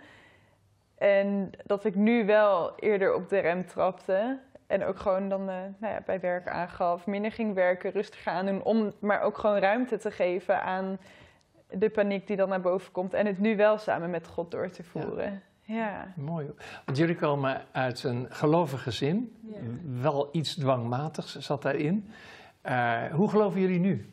En 0.98 1.52
dat 1.66 1.86
ik 1.86 1.96
nu 1.96 2.26
wel 2.26 2.76
eerder 2.80 3.14
op 3.14 3.30
de 3.30 3.40
rem 3.40 3.66
trapte. 3.66 4.40
En 4.72 4.86
ook 4.86 5.00
gewoon 5.00 5.30
dan 5.30 5.50
eh, 5.50 5.56
nou 5.78 5.94
ja, 5.94 6.02
bij 6.06 6.20
werk 6.20 6.48
aangaf, 6.48 7.06
minder 7.06 7.32
ging 7.32 7.54
werken, 7.54 7.92
rustiger 7.92 8.32
aan 8.32 8.46
doen. 8.46 8.64
Om 8.64 8.92
maar 9.00 9.22
ook 9.22 9.38
gewoon 9.38 9.58
ruimte 9.58 9.98
te 9.98 10.12
geven 10.12 10.64
aan 10.64 10.98
de 11.70 11.90
paniek 11.90 12.28
die 12.28 12.36
dan 12.36 12.50
naar 12.50 12.62
boven 12.62 12.92
komt. 12.92 13.14
En 13.14 13.26
het 13.26 13.40
nu 13.40 13.56
wel 13.56 13.78
samen 13.78 14.10
met 14.10 14.28
God 14.28 14.52
door 14.52 14.70
te 14.70 14.84
voeren. 14.84 15.42
Ja. 15.62 16.14
Mooi. 16.16 16.52
Want 16.86 16.98
jullie 16.98 17.16
komen 17.16 17.62
uit 17.72 18.04
een 18.04 18.28
gelovig 18.30 18.84
gezin. 18.84 19.36
Ja. 19.42 19.60
Wel 20.02 20.30
iets 20.32 20.56
dwangmatigs 20.56 21.40
zat 21.40 21.62
daarin. 21.62 22.12
Eh, 22.62 23.04
hoe 23.12 23.30
geloven 23.30 23.60
jullie 23.60 23.80
nu? 23.80 24.10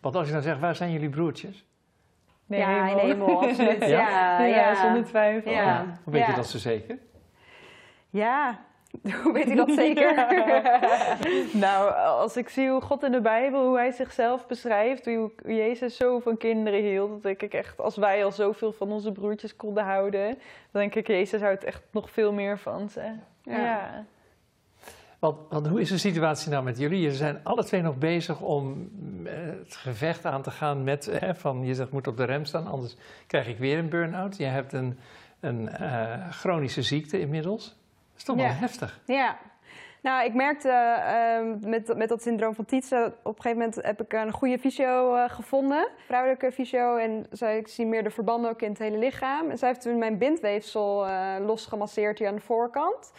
Want 0.00 0.14
als 0.14 0.26
je 0.26 0.32
dan 0.32 0.42
zegt, 0.42 0.60
waar 0.60 0.76
zijn 0.76 0.92
jullie 0.92 1.08
broertjes? 1.08 1.64
Nee, 2.46 2.60
ja 2.60 2.88
in 2.88 2.98
hemel, 2.98 3.40
absoluut. 3.40 3.80
Ja? 3.80 3.86
Ja, 3.88 4.40
Ja, 4.40 4.46
ja, 4.46 4.74
zonder 4.82 5.04
twijfel. 5.04 5.50
Ja. 5.50 5.84
Hoe 6.04 6.12
weet 6.12 6.26
je 6.26 6.34
dat 6.34 6.46
zo 6.46 6.58
zeker? 6.58 6.98
Ja, 8.10 8.58
hoe 9.22 9.32
weet 9.32 9.48
u 9.48 9.54
dat 9.54 9.70
zeker? 9.70 10.14
nou, 11.66 11.94
als 11.94 12.36
ik 12.36 12.48
zie 12.48 12.68
hoe 12.68 12.80
God 12.80 13.02
in 13.02 13.12
de 13.12 13.20
Bijbel, 13.20 13.66
hoe 13.66 13.76
hij 13.76 13.90
zichzelf 13.90 14.46
beschrijft, 14.46 15.04
hoe 15.04 15.30
Jezus 15.46 15.96
zo 15.96 16.18
van 16.18 16.36
kinderen 16.36 16.82
hield, 16.82 17.10
dan 17.10 17.20
denk 17.20 17.42
ik 17.42 17.54
echt, 17.54 17.80
als 17.80 17.96
wij 17.96 18.24
al 18.24 18.32
zoveel 18.32 18.72
van 18.72 18.92
onze 18.92 19.12
broertjes 19.12 19.56
konden 19.56 19.84
houden, 19.84 20.28
dan 20.70 20.80
denk 20.80 20.94
ik, 20.94 21.06
Jezus 21.06 21.40
houdt 21.40 21.64
echt 21.64 21.82
nog 21.90 22.10
veel 22.10 22.32
meer 22.32 22.58
van 22.58 22.88
ze. 22.88 23.00
Ja. 23.42 23.58
Ja. 23.58 24.04
Want, 25.18 25.36
want 25.48 25.66
hoe 25.66 25.80
is 25.80 25.88
de 25.88 25.98
situatie 25.98 26.50
nou 26.50 26.64
met 26.64 26.78
jullie? 26.78 27.00
Je 27.00 27.14
zijn 27.14 27.40
alle 27.42 27.64
twee 27.64 27.82
nog 27.82 27.98
bezig 27.98 28.40
om 28.40 28.90
eh, 29.24 29.32
het 29.34 29.76
gevecht 29.76 30.24
aan 30.24 30.42
te 30.42 30.50
gaan 30.50 30.84
met, 30.84 31.08
eh, 31.08 31.34
van 31.34 31.64
je 31.64 31.74
zegt 31.74 31.90
moet 31.90 32.06
op 32.06 32.16
de 32.16 32.24
rem 32.24 32.44
staan, 32.44 32.66
anders 32.66 32.96
krijg 33.26 33.48
ik 33.48 33.58
weer 33.58 33.78
een 33.78 33.88
burn-out. 33.88 34.36
Je 34.36 34.44
hebt 34.44 34.72
een, 34.72 34.98
een 35.40 35.68
eh, 35.68 36.30
chronische 36.30 36.82
ziekte 36.82 37.20
inmiddels. 37.20 37.76
Dat 38.14 38.22
is 38.22 38.24
toch 38.24 38.36
wel 38.36 38.44
Ja. 38.44 38.50
heftig. 38.52 39.00
Ja. 39.06 39.36
Nou, 40.02 40.24
ik 40.24 40.34
merkte 40.34 40.68
ehm, 40.68 41.68
met, 41.70 41.96
met 41.96 42.08
dat 42.08 42.22
syndroom 42.22 42.54
van 42.54 42.64
Tietze, 42.64 43.14
op 43.22 43.36
een 43.36 43.42
gegeven 43.42 43.58
moment 43.58 43.86
heb 43.86 44.00
ik 44.02 44.12
een 44.12 44.32
goede 44.32 44.58
fysio 44.58 45.14
eh, 45.14 45.30
gevonden, 45.30 45.88
vrouwelijke 46.06 46.52
fysio. 46.52 46.96
En 46.96 47.26
zij, 47.30 47.58
ik 47.58 47.68
zie 47.68 47.86
meer 47.86 48.02
de 48.04 48.10
verbanden 48.10 48.50
ook 48.50 48.62
in 48.62 48.68
het 48.68 48.78
hele 48.78 48.98
lichaam. 48.98 49.50
En 49.50 49.58
zij 49.58 49.68
heeft 49.68 49.80
toen 49.80 49.98
mijn 49.98 50.18
bindweefsel 50.18 51.06
eh 51.06 51.34
losgemasseerd 51.40 52.18
hier 52.18 52.28
aan 52.28 52.34
de 52.34 52.40
voorkant. 52.40 53.12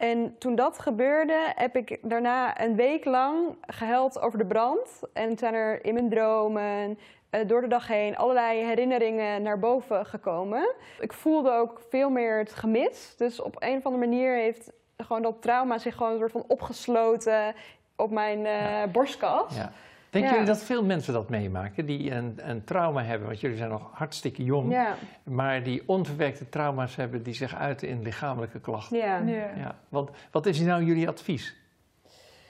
En 0.00 0.38
toen 0.38 0.54
dat 0.54 0.78
gebeurde, 0.78 1.52
heb 1.54 1.76
ik 1.76 1.98
daarna 2.02 2.60
een 2.60 2.76
week 2.76 3.04
lang 3.04 3.56
gehuild 3.60 4.20
over 4.20 4.38
de 4.38 4.46
brand. 4.46 5.00
En 5.12 5.38
zijn 5.38 5.54
er 5.54 5.84
in 5.84 5.94
mijn 5.94 6.08
dromen, 6.08 6.98
eh, 7.30 7.48
door 7.48 7.60
de 7.60 7.66
dag 7.68 7.86
heen, 7.86 8.16
allerlei 8.16 8.64
herinneringen 8.64 9.42
naar 9.42 9.58
boven 9.58 10.06
gekomen. 10.06 10.74
Ik 11.00 11.12
voelde 11.12 11.50
ook 11.50 11.80
veel 11.88 12.10
meer 12.10 12.38
het 12.38 12.52
gemis. 12.52 13.14
Dus 13.16 13.40
op 13.40 13.56
een 13.58 13.76
of 13.76 13.84
andere 13.84 14.06
manier 14.06 14.34
heeft 14.34 14.72
gewoon 14.96 15.22
dat 15.22 15.42
trauma 15.42 15.78
zich 15.78 15.94
gewoon 15.94 16.12
een 16.12 16.18
soort 16.18 16.32
van 16.32 16.44
opgesloten 16.48 17.54
op 17.96 18.10
mijn 18.10 18.46
eh, 18.46 18.92
borstkas. 18.92 19.56
Ja. 19.56 19.72
Denken 20.10 20.30
Ja. 20.30 20.36
jullie 20.36 20.52
dat 20.54 20.62
veel 20.64 20.84
mensen 20.84 21.12
dat 21.12 21.28
meemaken, 21.28 21.86
die 21.86 22.10
een, 22.14 22.34
een 22.36 22.64
trauma 22.64 23.02
hebben? 23.02 23.26
Want 23.28 23.40
jullie 23.40 23.56
zijn 23.56 23.70
nog 23.70 23.90
hartstikke 23.92 24.44
jong, 24.44 24.72
Ja, 24.72 24.94
maar 25.24 25.62
die 25.62 25.82
onverwerkte 25.86 26.48
trauma's 26.48 26.96
hebben 26.96 27.22
die 27.22 27.34
zich 27.34 27.54
uiten 27.54 27.88
in 27.88 28.02
lichamelijke 28.02 28.60
klachten. 28.60 28.96
ja. 28.98 29.18
Ja. 29.18 29.50
Ja. 29.56 29.74
Want 29.88 30.10
wat 30.30 30.46
is 30.46 30.60
nou 30.60 30.84
jullie 30.84 31.08
advies? 31.08 31.56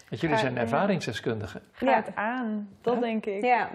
Want 0.08 0.20
jullie 0.22 0.36
zijn 0.36 0.58
ervaringsdeskundigen. 0.58 1.62
Ga 1.72 1.86
Ja. 1.90 1.96
het 1.96 2.14
aan, 2.16 2.68
dat 2.80 2.94
Ja. 2.94 3.00
denk 3.00 3.26
ik. 3.26 3.44
Ja. 3.44 3.70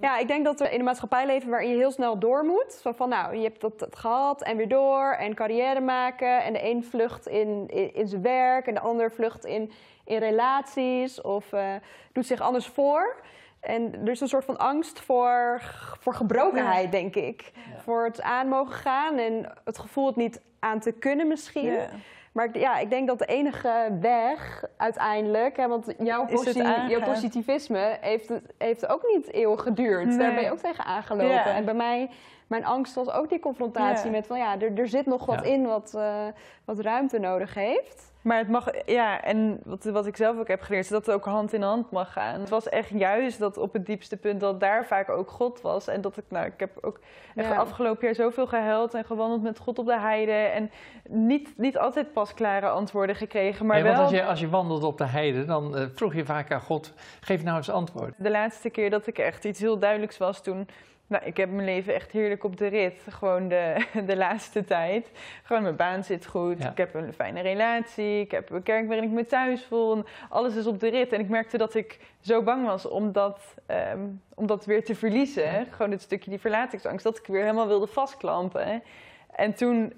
Ja, 0.00 0.18
ik 0.18 0.28
denk 0.28 0.44
dat 0.44 0.60
we 0.60 0.70
in 0.70 0.78
een 0.78 0.84
maatschappij 0.84 1.26
leven 1.26 1.50
waarin 1.50 1.70
je 1.70 1.76
heel 1.76 1.90
snel 1.90 2.18
door 2.18 2.44
moet. 2.44 2.72
Zo 2.82 2.92
van, 2.92 3.08
nou, 3.08 3.36
je 3.36 3.42
hebt 3.42 3.60
dat, 3.60 3.78
dat 3.78 3.96
gehad 3.96 4.42
en 4.42 4.56
weer 4.56 4.68
door 4.68 5.12
en 5.12 5.34
carrière 5.34 5.80
maken. 5.80 6.44
En 6.44 6.52
de 6.52 6.64
een 6.64 6.84
vlucht 6.84 7.26
in, 7.26 7.64
in, 7.68 7.94
in 7.94 8.08
zijn 8.08 8.22
werk 8.22 8.66
en 8.66 8.74
de 8.74 8.80
ander 8.80 9.12
vlucht 9.12 9.44
in, 9.44 9.72
in 10.04 10.18
relaties 10.18 11.20
of 11.20 11.52
eh, 11.52 11.74
doet 12.12 12.26
zich 12.26 12.40
anders 12.40 12.66
voor. 12.66 13.22
En 13.60 13.94
er 14.04 14.10
is 14.10 14.20
een 14.20 14.28
soort 14.28 14.44
van 14.44 14.58
angst 14.58 15.00
voor, 15.00 15.60
voor 16.00 16.14
gebrokenheid, 16.14 16.92
denk 16.92 17.14
ik. 17.14 17.52
Voor 17.78 18.04
het 18.04 18.22
aan 18.22 18.48
mogen 18.48 18.74
gaan 18.74 19.18
en 19.18 19.52
het 19.64 19.78
gevoel 19.78 20.06
het 20.06 20.16
niet 20.16 20.40
aan 20.58 20.80
te 20.80 20.92
kunnen 20.92 21.28
misschien. 21.28 21.72
Ja. 21.72 21.88
Maar 22.34 22.44
ik- 22.44 22.56
ja, 22.56 22.78
ik 22.78 22.90
denk 22.90 23.06
dat 23.08 23.18
de 23.18 23.24
enige 23.26 23.96
weg 24.00 24.64
uiteindelijk, 24.76 25.56
hè, 25.56 25.68
want 25.68 25.94
jouw, 25.98 26.24
posi- 26.26 26.98
positivisme 27.04 27.98
heeft, 28.00 28.28
het, 28.28 28.42
heeft 28.58 28.86
ook 28.86 29.02
niet 29.14 29.32
eeuwig 29.32 29.62
geduurd. 29.62 30.06
Nee. 30.06 30.18
Daar 30.18 30.34
ben 30.34 30.42
je 30.44 30.50
ook 30.52 30.58
tegen 30.58 30.84
aangelopen. 30.84 31.28
Ja. 31.28 31.46
En 31.46 31.64
bij 31.64 31.74
mij, 31.74 32.10
mijn 32.46 32.64
angst 32.64 32.94
was 32.94 33.10
ook 33.10 33.28
die 33.28 33.38
confrontatie 33.40 34.04
Ja. 34.06 34.10
met 34.16 34.26
van 34.26 34.38
ja, 34.38 34.60
er, 34.60 34.78
er 34.78 34.88
zit 34.88 35.06
nog 35.06 35.26
wat 35.26 35.44
Ja. 35.44 35.50
in 35.52 35.66
wat, 35.66 35.94
eh, 35.94 36.26
wat 36.64 36.78
ruimte 36.78 37.18
nodig 37.18 37.54
heeft. 37.54 38.12
Maar 38.24 38.38
het 38.38 38.48
mag, 38.48 38.68
ja, 38.86 39.22
en 39.22 39.60
wat, 39.64 39.84
wat 39.84 40.06
ik 40.06 40.16
zelf 40.16 40.38
ook 40.38 40.48
heb 40.48 40.60
geleerd, 40.60 40.84
is 40.84 40.90
dat 40.90 41.06
het 41.06 41.14
ook 41.14 41.24
hand 41.24 41.52
in 41.52 41.62
hand 41.62 41.90
mag 41.90 42.12
gaan. 42.12 42.40
Het 42.40 42.48
was 42.48 42.68
echt 42.68 42.88
juist 42.88 43.38
dat 43.38 43.56
op 43.56 43.72
het 43.72 43.86
diepste 43.86 44.16
punt 44.16 44.40
dat 44.40 44.60
daar 44.60 44.86
vaak 44.86 45.08
ook 45.10 45.30
God 45.30 45.60
was. 45.60 45.88
En 45.88 46.00
dat 46.00 46.16
ik, 46.16 46.24
nou, 46.28 46.46
ik 46.46 46.60
heb 46.60 46.70
ook 46.80 47.00
echt 47.34 47.48
Ja. 47.48 47.56
afgelopen 47.56 48.04
jaar 48.04 48.14
zoveel 48.14 48.46
gehuild 48.46 48.94
en 48.94 49.04
gewandeld 49.04 49.42
met 49.42 49.58
God 49.58 49.78
op 49.78 49.86
de 49.86 49.98
heide. 49.98 50.32
En 50.32 50.70
niet, 51.08 51.52
niet 51.56 51.78
altijd 51.78 52.12
pasklare 52.12 52.68
antwoorden 52.68 53.16
gekregen, 53.16 53.66
maar 53.66 53.76
Nee, 53.76 53.84
wel... 53.84 53.92
want 53.94 54.04
als 54.04 54.14
je, 54.20 54.24
als 54.24 54.40
je 54.40 54.48
wandelt 54.48 54.82
op 54.82 54.98
de 54.98 55.06
heide, 55.06 55.44
dan 55.44 55.76
eh, 55.76 55.84
vroeg 55.94 56.14
je 56.14 56.24
vaak 56.24 56.52
aan 56.52 56.60
God, 56.60 56.92
geef 57.20 57.42
nou 57.44 57.56
eens 57.56 57.70
antwoord. 57.70 58.14
De 58.18 58.30
laatste 58.30 58.70
keer 58.70 58.90
dat 58.90 59.06
ik 59.06 59.18
echt 59.18 59.44
iets 59.44 59.60
heel 59.60 59.78
duidelijks 59.78 60.18
was, 60.18 60.42
toen 60.42 60.68
Nou, 61.06 61.24
ik 61.24 61.36
heb 61.36 61.50
mijn 61.50 61.64
leven 61.64 61.94
echt 61.94 62.10
heerlijk 62.10 62.44
op 62.44 62.56
de 62.56 62.66
rit. 62.66 63.00
Gewoon 63.08 63.48
de, 63.48 63.86
de 64.06 64.16
laatste 64.16 64.64
tijd. 64.64 65.10
Gewoon 65.42 65.62
mijn 65.62 65.76
baan 65.76 66.04
zit 66.04 66.26
goed. 66.26 66.62
Ja. 66.62 66.70
Ik 66.70 66.76
heb 66.76 66.94
een 66.94 67.12
fijne 67.12 67.40
relatie. 67.40 68.20
Ik 68.20 68.30
heb 68.30 68.50
een 68.50 68.62
kerk 68.62 68.86
waarin 68.86 69.04
ik 69.04 69.10
me 69.10 69.26
thuis 69.26 69.64
voel. 69.64 70.04
Alles 70.28 70.54
is 70.54 70.66
op 70.66 70.80
de 70.80 70.88
rit. 70.88 71.12
En 71.12 71.20
ik 71.20 71.28
merkte 71.28 71.58
dat 71.58 71.74
ik 71.74 71.98
zo 72.20 72.42
bang 72.42 72.66
was 72.66 72.88
om 72.88 73.12
dat, 73.12 73.54
ehm, 73.66 74.00
om 74.34 74.46
dat 74.46 74.64
weer 74.64 74.84
te 74.84 74.94
verliezen. 74.94 75.66
Gewoon 75.70 75.90
het 75.90 76.02
stukje 76.02 76.30
die 76.30 76.40
verlatingsangst. 76.40 77.04
Dat 77.04 77.18
ik 77.18 77.26
weer 77.26 77.40
helemaal 77.40 77.66
wilde 77.66 77.86
vastklampen. 77.86 78.82
En 79.30 79.54
toen 79.54 79.92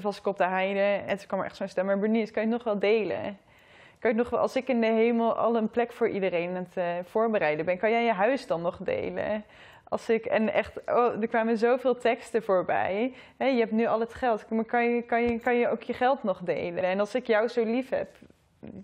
was 0.00 0.18
ik 0.18 0.26
op 0.26 0.36
de 0.36 0.46
heide. 0.46 1.04
En 1.06 1.16
toen 1.16 1.26
kwam 1.26 1.40
er 1.40 1.46
echt 1.46 1.56
zo'n 1.56 1.68
stem. 1.68 1.86
Maar 1.86 1.98
Bernice, 1.98 2.32
kan 2.32 2.42
je 2.42 2.48
het 2.48 2.56
nog 2.56 2.66
wel 2.66 2.78
delen? 2.78 3.38
Kan 3.98 4.10
je 4.10 4.16
het 4.16 4.16
nog 4.16 4.30
wel, 4.30 4.40
als 4.40 4.56
ik 4.56 4.68
in 4.68 4.80
de 4.80 4.86
hemel 4.86 5.36
al 5.36 5.56
een 5.56 5.70
plek 5.70 5.92
voor 5.92 6.08
iedereen 6.08 6.48
aan 6.48 6.66
het 6.68 6.76
eh, 6.76 6.84
voorbereiden 7.04 7.64
ben, 7.64 7.78
kan 7.78 7.90
jij 7.90 8.04
je 8.04 8.12
huis 8.12 8.46
dan 8.46 8.62
nog 8.62 8.76
delen? 8.80 9.44
Als 9.88 10.08
ik, 10.08 10.24
en 10.24 10.52
echt, 10.52 10.80
oh, 10.86 11.22
er 11.22 11.28
kwamen 11.28 11.58
zoveel 11.58 11.96
teksten 11.98 12.42
voorbij. 12.42 13.14
Hè, 13.36 13.46
je 13.46 13.58
hebt 13.58 13.72
nu 13.72 13.86
al 13.86 14.00
het 14.00 14.14
geld, 14.14 14.50
maar 14.50 14.64
kan 14.64 14.84
je, 14.84 15.02
kan, 15.02 15.22
je, 15.22 15.38
kan 15.38 15.56
je 15.56 15.68
ook 15.68 15.82
je 15.82 15.92
geld 15.92 16.22
nog 16.22 16.40
delen? 16.40 16.84
En 16.84 17.00
als 17.00 17.14
ik 17.14 17.26
jou 17.26 17.48
zo 17.48 17.64
lief 17.64 17.88
heb, 17.88 18.08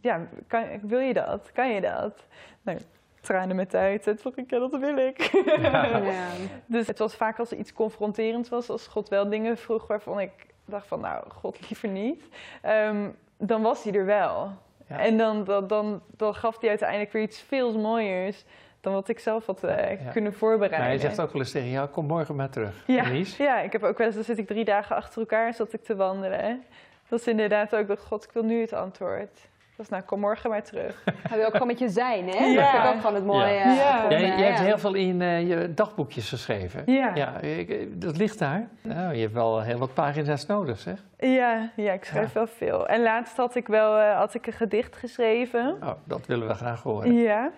ja, 0.00 0.28
kan, 0.46 0.64
wil 0.82 0.98
je 0.98 1.14
dat? 1.14 1.50
Kan 1.52 1.68
je 1.70 1.80
dat? 1.80 2.26
Nou, 2.62 2.78
tranen 3.20 3.56
met 3.56 3.70
toen 3.70 4.18
dacht 4.22 4.36
ik, 4.36 4.50
ja, 4.50 4.58
dat 4.58 4.78
wil 4.78 4.96
ik. 4.96 5.18
Ja. 5.46 5.86
Ja. 6.12 6.28
Dus 6.66 6.86
het 6.86 6.98
was 6.98 7.14
vaak 7.14 7.38
als 7.38 7.50
er 7.50 7.58
iets 7.58 7.72
confronterends 7.72 8.48
was, 8.48 8.68
als 8.68 8.86
God 8.86 9.08
wel 9.08 9.28
dingen 9.28 9.58
vroeg 9.58 9.86
waarvan 9.86 10.20
ik 10.20 10.30
dacht 10.64 10.86
van, 10.86 11.00
nou, 11.00 11.24
God 11.30 11.68
liever 11.68 11.88
niet. 11.88 12.24
Ehm, 12.62 13.08
dan 13.36 13.62
was 13.62 13.84
hij 13.84 13.92
er 13.92 14.04
wel. 14.04 14.50
Ja. 14.88 14.98
En 14.98 15.18
dan, 15.18 15.44
dan, 15.44 15.66
dan, 15.66 16.02
dan 16.16 16.34
gaf 16.34 16.60
hij 16.60 16.68
uiteindelijk 16.68 17.12
weer 17.12 17.22
iets 17.22 17.40
veel 17.40 17.78
mooiers 17.78 18.44
dan 18.82 18.92
wat 18.92 19.08
ik 19.08 19.18
zelf 19.18 19.46
had 19.46 19.64
eh, 19.64 19.90
Ja. 20.04 20.10
kunnen 20.10 20.32
voorbereiden. 20.34 20.78
Maar 20.78 20.88
hij 20.88 20.98
zegt 20.98 21.20
ook 21.20 21.32
wel 21.32 21.40
eens 21.42 21.50
tegen 21.50 21.70
jou, 21.70 21.88
kom 21.88 22.06
morgen 22.06 22.36
maar 22.36 22.50
terug. 22.50 22.82
Ja, 22.86 23.04
ja, 23.38 23.60
ik 23.60 23.72
heb 23.72 23.82
ook 23.82 23.98
wel 23.98 24.06
eens, 24.06 24.16
dan 24.16 24.24
zit 24.24 24.38
ik 24.38 24.46
drie 24.46 24.64
dagen 24.64 24.96
achter 24.96 25.20
elkaar 25.20 25.54
zat 25.54 25.72
ik 25.72 25.82
te 25.84 25.96
wandelen. 25.96 26.62
Dat 27.08 27.20
is 27.20 27.26
inderdaad 27.26 27.74
ook, 27.76 27.86
dat 27.88 28.00
God, 28.00 28.24
ik 28.24 28.30
wil 28.32 28.42
nu 28.44 28.60
het 28.60 28.72
antwoord. 28.72 29.50
Dat 29.76 29.86
is 29.86 29.88
nou, 29.88 30.02
kom 30.02 30.20
morgen 30.20 30.50
maar 30.50 30.62
terug. 30.62 31.02
Hij 31.28 31.36
wil 31.36 31.46
ook 31.46 31.52
gewoon 31.52 31.66
met 31.66 31.78
je 31.78 31.88
zijn, 31.88 32.28
hè? 32.28 32.44
Ja. 32.44 32.54
Dat 32.62 32.70
vind 32.70 32.84
ik 32.84 32.90
ook 32.90 32.96
gewoon 33.00 33.14
het 33.14 33.24
mooie. 33.24 33.54
Ja. 33.54 34.08
eh, 34.10 34.10
Ja. 34.10 34.18
Jij, 34.18 34.46
hebt 34.46 34.58
ja. 34.58 34.64
heel 34.64 34.78
veel 34.78 34.94
in 34.94 35.22
eh, 35.22 35.48
je 35.48 35.74
dagboekjes 35.74 36.28
geschreven. 36.28 36.82
Ja, 36.86 37.10
ja. 37.14 37.38
Ja, 37.40 37.40
ik- 37.40 38.00
dat 38.00 38.16
ligt 38.16 38.38
daar. 38.38 38.68
Nou, 38.82 39.14
je 39.14 39.20
hebt 39.20 39.32
wel 39.32 39.60
heel 39.62 39.78
wat 39.78 39.94
pagina's 39.94 40.46
nodig, 40.46 40.78
zeg. 40.78 40.98
ja, 41.18 41.70
ik 41.76 42.04
schrijf 42.04 42.26
Ja. 42.26 42.32
wel 42.34 42.46
veel. 42.46 42.86
En 42.88 43.02
laatst 43.02 43.36
had 43.36 43.54
ik 43.54 43.66
wel 43.66 43.98
eh, 43.98 44.16
had 44.16 44.34
ik 44.34 44.46
een 44.46 44.52
gedicht 44.52 44.96
geschreven. 44.96 45.76
Oh, 45.82 45.90
dat 46.04 46.26
willen 46.26 46.46
we 46.48 46.54
graag 46.54 46.82
horen. 46.82 47.12
Ja. 47.14 47.50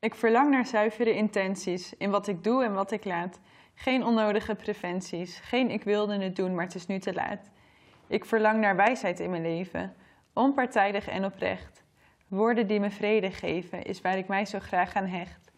Ik 0.00 0.14
verlang 0.14 0.50
naar 0.50 0.66
zuivere 0.66 1.14
intenties 1.14 1.94
in 1.96 2.10
wat 2.10 2.26
ik 2.26 2.44
doe 2.44 2.64
en 2.64 2.74
wat 2.74 2.90
ik 2.90 3.04
laat. 3.04 3.40
Geen 3.74 4.04
onnodige 4.04 4.54
preventies. 4.54 5.38
Geen 5.38 5.70
ik 5.70 5.84
wilde 5.84 6.18
het 6.18 6.36
doen, 6.36 6.54
maar 6.54 6.64
het 6.64 6.74
is 6.74 6.86
nu 6.86 6.98
te 6.98 7.14
laat. 7.14 7.50
Ik 8.06 8.24
verlang 8.24 8.60
naar 8.60 8.76
wijsheid 8.76 9.20
in 9.20 9.30
mijn 9.30 9.42
leven. 9.42 9.94
Onpartijdig 10.32 11.08
en 11.08 11.24
oprecht. 11.24 11.84
Woorden 12.28 12.66
die 12.66 12.80
me 12.80 12.90
vrede 12.90 13.30
geven, 13.30 13.82
is 13.82 14.00
waar 14.00 14.18
ik 14.18 14.28
mij 14.28 14.44
zo 14.44 14.58
graag 14.58 14.94
aan 14.94 15.06
hecht. 15.06 15.50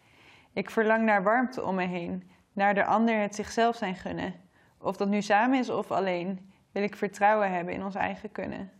Ik 0.53 0.69
verlang 0.69 1.03
naar 1.03 1.23
warmte 1.23 1.63
om 1.63 1.75
me 1.75 1.85
heen. 1.87 2.29
Naar 2.53 2.73
de 2.73 2.85
ander 2.85 3.19
het 3.19 3.35
zichzelf 3.35 3.75
zijn 3.75 3.95
gunnen. 3.95 4.33
Of 4.77 4.97
dat 4.97 5.07
nu 5.07 5.21
samen 5.21 5.59
is 5.59 5.69
of 5.69 5.91
alleen, 5.91 6.51
wil 6.71 6.83
ik 6.83 6.95
vertrouwen 6.95 7.51
hebben 7.51 7.73
in 7.73 7.83
ons 7.83 7.95
eigen 7.95 8.31
kunnen. 8.31 8.71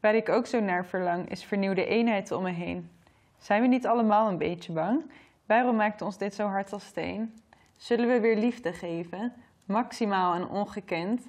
Waar 0.00 0.14
ik 0.14 0.28
ook 0.28 0.46
zo 0.46 0.60
naar 0.60 0.86
verlang, 0.86 1.30
is 1.30 1.44
vernieuwde 1.44 1.86
eenheid 1.86 2.30
om 2.30 2.42
me 2.42 2.50
heen. 2.50 2.90
Zijn 3.38 3.62
we 3.62 3.68
niet 3.68 3.86
allemaal 3.86 4.28
een 4.28 4.38
beetje 4.38 4.72
bang? 4.72 5.10
Waarom 5.46 5.76
maakt 5.76 6.02
ons 6.02 6.18
dit 6.18 6.34
zo 6.34 6.46
hard 6.46 6.72
als 6.72 6.84
steen? 6.84 7.40
Zullen 7.76 8.08
we 8.08 8.20
weer 8.20 8.36
liefde 8.36 8.72
geven, 8.72 9.32
maximaal 9.64 10.34
en 10.34 10.48
ongekend? 10.48 11.28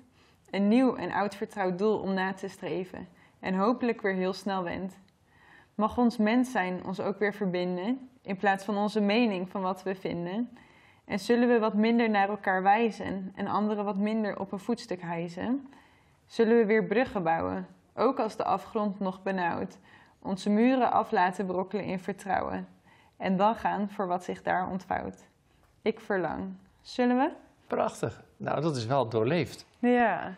Een 0.49 0.67
nieuw 0.67 0.95
en 0.95 1.11
oud 1.11 1.35
vertrouwd 1.35 1.77
doel 1.77 1.99
om 1.99 2.13
na 2.13 2.33
te 2.33 2.47
streven 2.47 3.07
en 3.39 3.55
hopelijk 3.55 4.01
weer 4.01 4.13
heel 4.13 4.33
snel 4.33 4.63
wendt. 4.63 4.99
Mag 5.75 5.97
ons 5.97 6.17
mens 6.17 6.51
zijn 6.51 6.85
ons 6.85 6.99
ook 6.99 7.19
weer 7.19 7.33
verbinden, 7.33 8.09
in 8.21 8.37
plaats 8.37 8.63
van 8.63 8.77
onze 8.77 8.99
mening 8.99 9.49
van 9.49 9.61
wat 9.61 9.83
we 9.83 9.95
vinden? 9.95 10.49
En 11.05 11.19
zullen 11.19 11.47
we 11.47 11.59
wat 11.59 11.73
minder 11.73 12.09
naar 12.09 12.29
elkaar 12.29 12.63
wijzen 12.63 13.31
en 13.35 13.47
anderen 13.47 13.85
wat 13.85 13.97
minder 13.97 14.39
op 14.39 14.51
een 14.51 14.59
voetstuk 14.59 15.01
hijzen? 15.01 15.73
Zullen 16.25 16.57
we 16.57 16.65
weer 16.65 16.85
bruggen 16.85 17.23
bouwen, 17.23 17.67
ook 17.95 18.19
als 18.19 18.35
de 18.35 18.43
afgrond 18.43 18.99
nog 18.99 19.23
benauwt? 19.23 19.77
Onze 20.21 20.49
muren 20.49 20.91
af 20.91 21.11
laten 21.11 21.45
brokkelen 21.45 21.83
in 21.85 21.99
vertrouwen. 21.99 22.67
En 23.17 23.37
dan 23.37 23.55
gaan 23.55 23.89
voor 23.89 24.07
wat 24.07 24.23
zich 24.23 24.41
daar 24.41 24.67
ontvouwt. 24.69 25.23
Ik 25.81 25.99
verlang. 25.99 26.53
Zullen 26.81 27.17
we? 27.17 27.29
Prachtig. 27.67 28.21
Nou, 28.37 28.61
dat 28.61 28.75
is 28.75 28.85
wel 28.85 29.09
doorleefd. 29.09 29.65
Ja. 29.79 30.33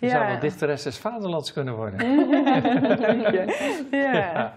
Je 0.00 0.08
zou 0.08 0.26
wel 0.26 0.38
dichteres 0.38 0.82
des 0.82 0.98
vaderlands 0.98 1.52
kunnen 1.52 1.76
worden. 1.76 1.98
Dank 3.00 3.26
je. 3.28 3.86
Ja. 3.90 4.54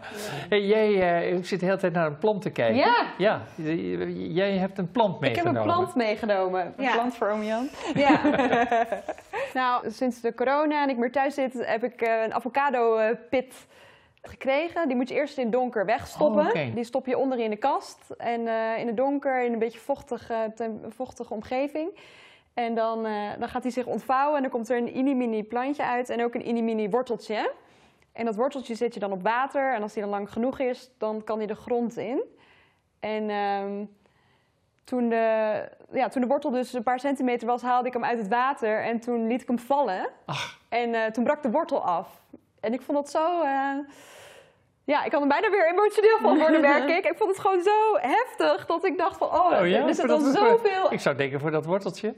Hey, 0.50 0.66
jij 0.66 1.22
eh, 1.24 1.38
u 1.38 1.44
zit 1.44 1.60
de 1.60 1.66
hele 1.66 1.78
tijd 1.78 1.94
naar 1.94 2.06
een 2.06 2.18
plant 2.18 2.42
te 2.42 2.50
kijken. 2.50 2.76
Ja, 2.76 3.06
Ja, 3.18 3.42
jij 4.14 4.58
hebt 4.58 4.78
een 4.78 4.92
plant 4.92 5.16
ik 5.16 5.36
heb 5.36 5.44
meegenomen. 5.44 5.62
een 5.62 5.68
plant 5.78 5.96
meegenomen. 5.96 6.74
Een 6.78 6.92
plant 6.92 7.16
voor 7.16 7.30
oom 7.30 7.44
Jan. 7.44 7.70
Ja. 7.94 8.22
nou, 9.54 9.92
sinds 9.92 10.22
de 10.22 10.34
corona 10.34 10.84
en 10.84 10.90
ik 10.90 10.98
meer 10.98 11.12
thuis 11.12 11.34
zit, 11.34 11.66
heb 11.66 11.84
ik 11.84 12.02
eh, 12.02 12.24
een 12.24 12.34
avocado-pit 12.34 13.68
gekregen. 14.22 14.88
Die 14.88 14.98
moet 14.98 15.10
je 15.10 15.16
eerst 15.16 15.38
in 15.38 15.44
het 15.44 15.54
donker 15.54 15.86
wegstoppen. 15.86 16.46
Oh. 16.46 16.76
Die 16.76 16.84
stop 16.84 17.06
je 17.06 17.18
onder 17.18 17.40
in 17.40 17.50
de 17.50 17.56
kast. 17.56 18.10
En 18.18 18.48
eh, 18.48 18.80
in 18.80 18.88
het 18.88 18.98
donker, 18.98 19.44
in 19.44 19.54
een 19.54 19.60
beetje 19.60 19.80
vochtige, 19.80 20.54
vochtige 20.90 21.34
omgeving. 21.34 21.98
En 22.54 22.76
dan, 22.76 23.06
eh, 23.06 23.30
dan 23.40 23.50
gaat 23.50 23.64
hij 23.64 23.72
zich 23.72 23.86
ontvouwen 23.86 24.36
en 24.36 24.42
dan 24.42 24.52
komt 24.52 24.70
er 24.70 24.78
een 24.78 24.84
mini-mini 24.84 25.44
plantje 25.44 25.84
uit 25.84 26.10
en 26.10 26.24
ook 26.24 26.34
een 26.34 26.42
mini-mini 26.44 26.90
worteltje. 26.90 27.54
En 28.12 28.26
dat 28.26 28.36
worteltje 28.36 28.76
zet 28.76 28.94
je 28.94 29.00
dan 29.00 29.12
op 29.12 29.24
water 29.24 29.74
en 29.74 29.82
als 29.82 29.94
die 29.94 30.02
dan 30.02 30.12
lang 30.12 30.32
genoeg 30.32 30.60
is, 30.60 30.92
dan 30.98 31.24
kan 31.24 31.38
hij 31.38 31.48
de 31.48 31.56
grond 31.56 31.98
in. 31.98 32.24
En 33.00 33.30
ehm, 33.30 33.86
toen, 34.84 35.10
de, 35.10 35.70
ja, 35.92 36.08
toen 36.08 36.22
de 36.22 36.28
wortel 36.28 36.50
dus 36.50 36.74
een 36.74 36.84
paar 36.84 37.00
centimeter 37.00 37.48
was, 37.48 37.62
haalde 37.62 37.88
ik 37.88 37.94
hem 37.94 38.04
uit 38.04 38.18
het 38.18 38.28
water 38.28 38.84
en 38.84 39.00
toen 39.00 39.28
liet 39.28 39.42
ik 39.42 39.48
hem 39.48 39.60
vallen. 39.60 40.10
Ach. 40.26 40.60
En 40.70 40.94
eh, 40.94 41.06
toen 41.06 41.24
brak 41.24 41.44
de 41.44 41.52
wortel 41.52 41.84
af. 41.84 42.22
En 42.62 42.74
ik 42.74 42.82
vond 42.82 42.98
dat 42.98 43.10
zo... 43.10 43.42
eh, 43.42 43.76
ja, 44.84 45.04
ik 45.04 45.12
kan 45.12 45.22
er 45.22 45.28
bijna 45.28 45.50
weer 45.50 45.68
emotioneel 45.70 46.18
van 46.22 46.38
worden, 46.38 46.62
merk 46.72 46.90
ik. 46.90 47.06
Ik 47.06 47.18
vond 47.18 47.30
het 47.30 47.40
gewoon 47.40 47.62
zo 47.64 47.98
heftig 47.98 48.66
dat 48.66 48.86
ik 48.86 48.98
dacht 48.98 49.18
van... 49.18 49.28
Oh, 49.28 49.46
Oh 49.60 49.68
ja? 49.68 49.88
er 49.88 49.96
zit 49.96 50.10
al 50.10 50.20
zoveel 50.20 50.92
Ik 50.92 51.00
zou 51.00 51.16
denken 51.16 51.40
voor 51.40 51.52
dat 51.52 51.66
worteltje. 51.66 52.16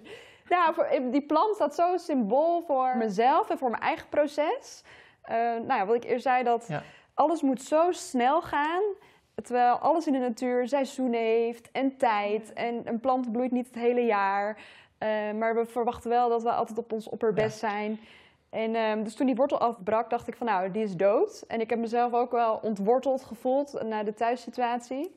ja, 0.50 0.74
voor, 0.74 0.88
die 1.12 1.22
plant 1.26 1.56
staat 1.56 1.76
zo 1.76 1.98
symbool 1.98 2.62
voor 2.62 2.98
mezelf 2.98 3.50
en 3.50 3.58
voor 3.58 3.70
mijn 3.70 3.82
eigen 3.82 4.10
proces. 4.10 4.84
Eh, 5.22 5.36
nou 5.38 5.74
ja, 5.74 5.86
wat 5.86 5.96
ik 5.96 6.04
eerst 6.04 6.24
zei, 6.24 6.44
dat 6.44 6.66
Ja. 6.68 6.84
alles 7.14 7.42
moet 7.42 7.62
zo 7.62 7.92
snel 7.92 8.42
gaan. 8.42 8.82
Terwijl 9.44 9.74
alles 9.76 10.08
in 10.08 10.14
de 10.14 10.20
natuur 10.20 10.68
seizoenen 10.68 11.20
heeft 11.20 11.72
en 11.72 11.98
tijd. 11.98 12.54
En 12.54 12.82
een 12.86 13.00
plant 13.00 13.32
bloeit 13.32 13.52
niet 13.52 13.66
het 13.68 13.76
hele 13.76 14.06
jaar. 14.06 14.58
Eh, 14.98 15.10
maar 15.40 15.56
we 15.56 15.66
verwachten 15.66 16.10
wel 16.10 16.30
dat 16.30 16.44
we 16.44 16.52
altijd 16.52 16.78
op 16.78 16.92
ons 16.92 17.10
opperbest 17.10 17.58
zijn. 17.60 18.00
En 18.54 18.76
ehm, 18.76 19.04
dus 19.04 19.16
toen 19.16 19.26
die 19.26 19.36
wortel 19.36 19.60
afbrak, 19.60 20.10
dacht 20.10 20.28
ik 20.28 20.36
van 20.36 20.48
nou, 20.48 20.72
die 20.72 20.84
is 20.84 20.96
dood. 20.96 21.44
En 21.48 21.62
ik 21.62 21.70
heb 21.70 21.80
mezelf 21.80 22.14
ook 22.14 22.32
wel 22.32 22.60
ontworteld 22.62 23.24
gevoeld 23.24 23.84
na 23.84 24.04
de 24.04 24.14
thuissituatie. 24.14 25.16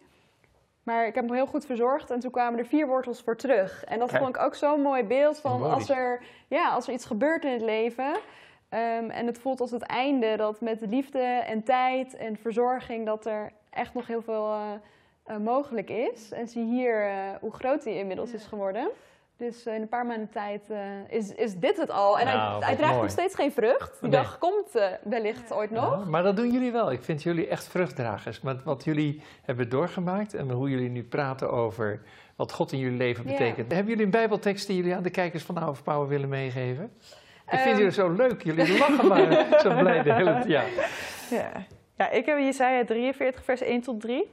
Maar 0.83 1.07
ik 1.07 1.15
heb 1.15 1.25
hem 1.25 1.35
heel 1.35 1.47
goed 1.47 1.67
verzorgd 1.67 2.11
en 2.11 2.21
toen 2.21 2.31
kwamen 2.31 2.59
er 2.59 2.67
vier 2.67 2.87
wortels 2.87 3.23
voor 3.23 3.37
terug. 3.37 3.85
En 3.85 3.99
dat 3.99 4.11
Kijk. 4.11 4.23
vond 4.23 4.37
ik 4.37 4.43
ook 4.43 4.55
zo'n 4.55 4.81
mooi 4.81 5.05
beeld 5.05 5.39
van 5.41 5.63
als 5.63 5.89
er, 5.89 6.23
ja, 6.49 6.71
als 6.71 6.87
er 6.87 6.93
iets 6.93 7.05
gebeurt 7.05 7.45
in 7.45 7.53
het 7.53 7.63
leven. 7.63 8.17
ehm, 8.69 9.11
en 9.11 9.27
het 9.27 9.39
voelt 9.39 9.61
als 9.61 9.71
het 9.71 9.83
einde 9.83 10.37
dat 10.37 10.61
met 10.61 10.81
liefde 10.81 11.23
en 11.23 11.63
tijd 11.63 12.17
en 12.17 12.37
verzorging 12.37 13.07
dat 13.07 13.27
er 13.27 13.53
echt 13.71 13.95
nog 13.95 14.07
heel 14.07 14.23
veel 14.23 14.53
eh, 14.53 14.61
eh, 15.25 15.37
mogelijk 15.37 15.91
is. 15.91 16.33
En 16.33 16.49
zie 16.49 16.65
hier 16.65 17.07
eh, 17.07 17.15
hoe 17.41 17.53
groot 17.53 17.83
die 17.83 17.99
inmiddels 17.99 18.33
is 18.33 18.45
geworden. 18.45 18.91
Dus 19.39 19.67
eh, 19.67 19.75
in 19.75 19.81
een 19.83 19.89
paar 19.89 20.07
maanden 20.07 20.29
tijd 20.29 20.71
eh, 20.71 20.79
is, 21.09 21.35
is 21.35 21.55
dit 21.55 21.77
het 21.77 21.91
al. 21.91 22.19
En 22.19 22.27
Nou, 22.27 22.59
hij, 22.59 22.67
hij 22.67 22.77
draagt 22.77 22.91
mooi. 22.93 23.03
nog 23.03 23.11
steeds 23.13 23.35
geen 23.35 23.53
vrucht. 23.53 24.01
Die 24.01 24.11
Nee. 24.11 24.21
dag 24.21 24.39
komt 24.39 24.75
eh, 24.77 24.87
wellicht 25.05 25.53
ooit 25.53 25.71
nog. 25.71 25.91
Ja, 26.05 26.11
maar 26.11 26.23
dat 26.23 26.37
doen 26.37 26.51
jullie 26.51 26.73
wel. 26.73 26.93
Ik 26.93 27.03
vind 27.03 27.23
jullie 27.23 27.47
echt 27.49 27.69
vruchtdragers. 27.69 28.41
Met 28.41 28.63
wat 28.63 28.85
jullie 28.85 29.23
hebben 29.43 29.69
doorgemaakt 29.69 30.35
en 30.35 30.51
hoe 30.51 30.71
jullie 30.71 30.89
nu 30.89 31.05
praten 31.05 31.51
over 31.51 32.01
wat 32.37 32.53
God 32.53 32.73
in 32.73 32.79
jullie 32.79 32.97
leven 32.99 33.25
Ja. 33.25 33.31
betekent. 33.31 33.73
Hebben 33.73 33.89
jullie 33.91 34.05
een 34.05 34.11
bijbeltekst 34.11 34.67
die 34.67 34.77
jullie 34.77 34.95
aan 34.95 35.03
de 35.03 35.11
kijkers 35.11 35.43
van 35.43 35.57
Hour 35.57 35.71
of 35.71 35.83
Power 35.83 36.09
willen 36.09 36.29
meegeven? 36.29 36.85
Ik 36.85 37.59
vind 37.59 37.65
Ehm. 37.67 37.77
jullie 37.77 37.93
zo 37.93 38.11
leuk. 38.11 38.43
Jullie 38.43 38.79
lachen 38.79 39.07
maar 39.09 39.47
zo 39.63 39.77
blij 39.79 40.03
de 40.03 40.13
hele 40.13 40.33
tijd. 40.33 40.47
Ja. 40.47 40.63
Ja. 41.31 41.51
ja, 41.97 42.11
ik 42.11 42.27
heb 42.27 42.39
Jesaja 42.39 42.85
43, 42.85 43.45
vers 43.45 43.61
1 43.61 43.81
tot 43.81 44.01
3. 44.01 44.31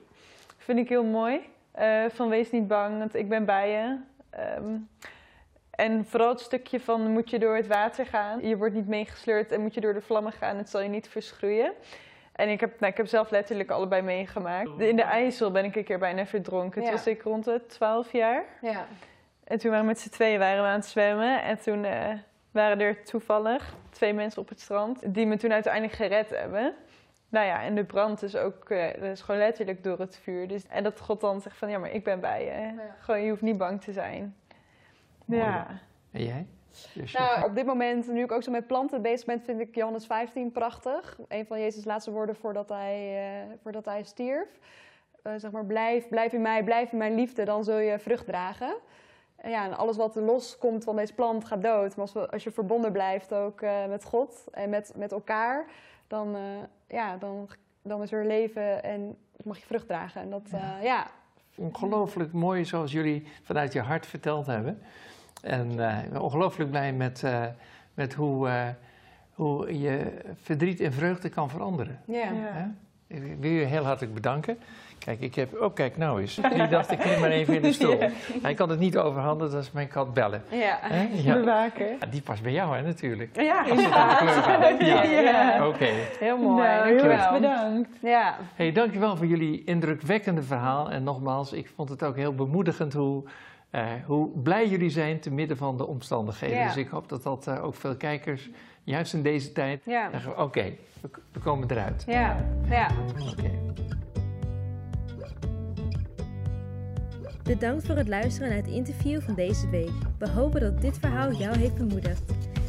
Vind 0.58 0.80
ik 0.80 0.90
heel 0.90 1.04
mooi. 1.04 1.40
Eh, 1.72 2.04
van 2.10 2.30
wees 2.30 2.52
niet 2.52 2.68
bang, 2.68 2.98
want 2.98 3.16
ik 3.16 3.30
ben 3.30 3.46
bij 3.46 3.70
je. 3.72 3.98
Ehm, 4.36 4.78
en 5.70 6.06
vooral 6.06 6.30
het 6.30 6.40
stukje 6.40 6.80
van 6.80 7.12
moet 7.12 7.30
je 7.30 7.40
door 7.40 7.56
het 7.56 7.68
water 7.68 8.06
gaan. 8.06 8.48
Je 8.48 8.58
wordt 8.58 8.74
niet 8.74 8.88
meegesleurd 8.88 9.52
en 9.52 9.62
moet 9.62 9.74
je 9.74 9.82
door 9.82 9.94
de 9.94 10.02
vlammen 10.02 10.32
gaan. 10.32 10.58
Het 10.58 10.70
zal 10.70 10.82
je 10.82 10.90
niet 10.90 11.10
verschroeien. 11.10 11.74
En 12.34 12.50
ik 12.50 12.60
heb, 12.60 12.80
nou, 12.80 12.92
ik 12.92 12.98
heb 12.98 13.08
zelf 13.08 13.30
letterlijk 13.30 13.70
allebei 13.70 14.02
meegemaakt. 14.02 14.80
In 14.80 14.96
de 14.96 15.02
IJssel 15.02 15.52
ben 15.52 15.66
ik 15.66 15.76
een 15.76 15.84
keer 15.84 16.00
bijna 16.00 16.26
verdronken. 16.26 16.82
Ja. 16.82 16.88
Toen 16.88 16.96
was 16.96 17.08
ik 17.08 17.22
rond 17.22 17.46
de 17.46 17.66
12 17.68 18.12
jaar. 18.12 18.44
Ja. 18.62 18.88
En 19.44 19.60
toen 19.60 19.70
waren 19.70 19.86
we 19.86 19.92
met 19.92 20.00
z'n 20.00 20.10
tweeën 20.10 20.40
waren 20.40 20.64
we 20.64 20.70
aan 20.70 20.76
het 20.76 20.86
zwemmen. 20.86 21.44
En 21.44 21.62
toen 21.62 21.86
eh, 21.86 22.10
waren 22.52 22.80
er 22.80 23.04
toevallig 23.04 23.76
twee 23.90 24.14
mensen 24.14 24.42
op 24.42 24.50
het 24.50 24.60
strand 24.62 25.14
die 25.14 25.26
me 25.26 25.38
toen 25.38 25.54
uiteindelijk 25.54 25.94
gered 25.94 26.30
hebben. 26.30 26.76
Nou 27.34 27.46
ja, 27.46 27.64
en 27.64 27.76
de 27.76 27.84
brand 27.84 28.24
is 28.24 28.36
ook 28.36 28.70
eh, 28.70 28.94
dat 28.94 29.12
is 29.12 29.22
gewoon 29.22 29.40
letterlijk 29.40 29.84
door 29.84 30.00
het 30.00 30.18
vuur. 30.18 30.48
Dus, 30.48 30.68
en 30.68 30.84
dat 30.84 31.00
God 31.00 31.22
dan 31.22 31.42
zegt 31.42 31.58
van 31.58 31.70
ja, 31.70 31.78
maar 31.78 31.92
ik 31.92 32.04
ben 32.04 32.20
bij 32.20 32.46
je. 32.46 32.82
Gewoon, 33.00 33.22
je 33.22 33.30
hoeft 33.30 33.42
niet 33.42 33.58
bang 33.58 33.82
te 33.82 33.92
zijn. 33.92 34.36
Mooi. 35.26 35.42
Ja. 35.42 35.68
En 36.12 36.24
jij? 36.24 36.48
Dus 36.94 37.14
Nou, 37.14 37.46
op 37.46 37.56
dit 37.56 37.66
moment, 37.66 38.08
nu 38.08 38.24
ik 38.24 38.32
ook 38.32 38.44
zo 38.44 38.52
met 38.52 38.68
planten 38.68 39.02
bezig 39.02 39.26
ben, 39.26 39.42
vind 39.42 39.60
ik 39.60 39.76
Johannes 39.76 40.06
15 40.06 40.52
prachtig. 40.52 41.20
Een 41.28 41.46
van 41.46 41.60
Jezus' 41.60 41.86
laatste 41.86 42.12
woorden 42.12 42.36
voordat 42.36 42.70
hij, 42.70 43.18
eh, 43.18 43.54
voordat 43.62 43.86
hij 43.86 44.04
stierf. 44.04 44.48
Eh, 45.22 45.34
zeg 45.38 45.52
maar, 45.52 45.66
blijf, 45.66 46.08
blijf 46.08 46.34
in 46.34 46.42
mij, 46.42 46.64
blijf 46.64 46.92
in 46.92 46.98
mijn 46.98 47.16
liefde, 47.16 47.44
dan 47.44 47.64
zul 47.64 47.78
je 47.78 48.00
vrucht 48.00 48.26
dragen. 48.26 48.76
En 49.36 49.50
ja, 49.50 49.66
en 49.66 49.78
alles 49.78 49.98
wat 49.98 50.16
loskomt 50.16 50.84
van 50.84 50.96
deze 50.96 51.14
plant 51.14 51.46
gaat 51.46 51.64
dood. 51.64 51.96
Maar 51.96 52.06
als, 52.06 52.14
we, 52.14 52.30
als 52.30 52.44
je 52.44 52.52
verbonden 52.52 52.92
blijft 52.92 53.34
ook 53.34 53.62
eh, 53.62 53.86
met 53.86 54.04
God 54.04 54.48
en 54.52 54.70
met, 54.70 54.94
met 54.96 55.12
elkaar, 55.12 55.66
dan, 56.08 56.36
eh, 56.36 56.42
ja, 56.94 57.18
dan, 57.18 57.50
dan 57.82 58.02
is 58.02 58.12
er 58.12 58.26
leven 58.26 58.84
en 58.84 59.16
mag 59.44 59.58
je 59.58 59.66
vrucht 59.66 59.88
dragen. 59.88 60.22
En 60.22 60.30
dat, 60.30 60.50
ja. 60.52 60.80
ja. 60.82 61.08
ongelooflijk 61.56 62.34
mooi 62.34 62.66
zoals 62.66 62.92
jullie 62.92 63.28
vanuit 63.44 63.74
je 63.74 63.82
hart 63.82 64.06
verteld 64.06 64.46
hebben. 64.46 64.82
En 65.42 65.90
eh, 65.90 66.04
ik 66.04 66.12
ben 66.12 66.22
ongelooflijk 66.22 66.70
blij 66.70 66.94
met, 66.94 67.24
eh, 67.24 67.46
met 67.94 68.14
hoe, 68.14 68.48
eh, 68.48 68.68
hoe 69.34 69.80
je 69.80 70.22
verdriet 70.42 70.80
in 70.80 70.92
vreugde 70.92 71.30
kan 71.30 71.50
veranderen. 71.50 72.00
Ja. 72.06 72.32
Ja. 72.32 72.74
Ik 73.08 73.38
wil 73.40 73.52
je 73.52 73.66
heel 73.66 73.84
hartelijk 73.84 74.14
bedanken. 74.14 74.58
Kijk, 75.06 75.20
ik 75.22 75.36
heb... 75.36 75.62
Oh, 75.62 75.74
kijk 75.74 75.98
nou 75.98 76.22
eens. 76.22 76.36
Die 76.56 76.68
dacht, 76.68 76.92
ik 76.92 77.06
neem 77.06 77.20
maar 77.20 77.30
even 77.30 77.56
in 77.56 77.62
de 77.62 77.74
stoel. 77.74 77.98
Hij 78.42 78.54
kan 78.54 78.70
het 78.70 78.80
niet 78.80 78.98
overhandigen, 78.98 79.54
dat 79.54 79.64
is 79.64 79.72
mijn 79.72 79.88
kat 79.88 80.14
bellen. 80.14 80.44
Ja. 80.52 80.78
Hè? 80.82 81.08
Ja. 81.14 81.34
Bewaker. 81.34 81.88
Ja, 82.00 82.06
die 82.10 82.22
past 82.22 82.44
bij 82.44 82.52
jou, 82.52 82.76
hè, 82.76 82.82
natuurlijk. 82.82 83.42
Ja. 83.42 83.62
Als 83.62 83.70
het. 83.84 84.86
Ja. 84.88 85.04
Ja. 85.04 85.68
Oké. 85.68 85.88
Heel 86.20 86.38
mooi. 86.38 86.68
Nou, 86.68 86.88
heel 86.88 86.98
dankjewel. 86.98 87.18
erg 87.18 87.32
bedankt. 87.32 87.90
Ja. 88.02 88.38
Hey, 88.56 88.72
dankjewel 88.72 89.18
voor 89.18 89.26
jullie 89.26 89.64
indrukwekkende 89.64 90.44
verhaal. 90.44 90.92
En 90.92 91.04
nogmaals, 91.04 91.54
ik 91.54 91.72
vond 91.76 91.90
het 91.90 92.04
ook 92.04 92.16
heel 92.16 92.36
bemoedigend 92.36 92.94
hoe, 92.94 93.24
eh, 93.70 93.86
hoe 94.06 94.30
blij 94.44 94.68
jullie 94.68 94.90
zijn 94.90 95.20
te 95.20 95.32
midden 95.32 95.58
van 95.58 95.78
de 95.78 95.88
omstandigheden. 95.88 96.58
Ja. 96.58 96.66
Dus 96.66 96.78
ik 96.78 96.88
hoop 96.90 97.10
dat 97.10 97.24
dat 97.24 97.48
eh, 97.48 97.64
ook 97.64 97.76
veel 97.76 97.96
kijkers, 97.96 98.50
juist 98.84 99.14
in 99.14 99.24
deze 99.24 99.52
tijd, 99.52 99.82
Ja. 99.86 100.10
zeggen: 100.12 100.40
oké, 100.40 100.64
we, 101.02 101.10
we 101.32 101.40
komen 101.40 101.72
eruit. 101.72 102.04
Ja. 102.08 102.36
Ja. 102.70 102.88
Oké. 103.32 103.52
Bedankt 107.44 107.86
voor 107.86 107.96
het 107.96 108.08
luisteren 108.08 108.50
naar 108.50 108.58
het 108.58 108.68
interview 108.68 109.22
van 109.22 109.34
deze 109.34 109.70
week. 109.70 109.92
We 110.18 110.30
hopen 110.30 110.62
dat 110.62 110.82
dit 110.82 110.98
verhaal 110.98 111.32
jou 111.32 111.58
heeft 111.58 111.76
bemoedigd. 111.76 112.22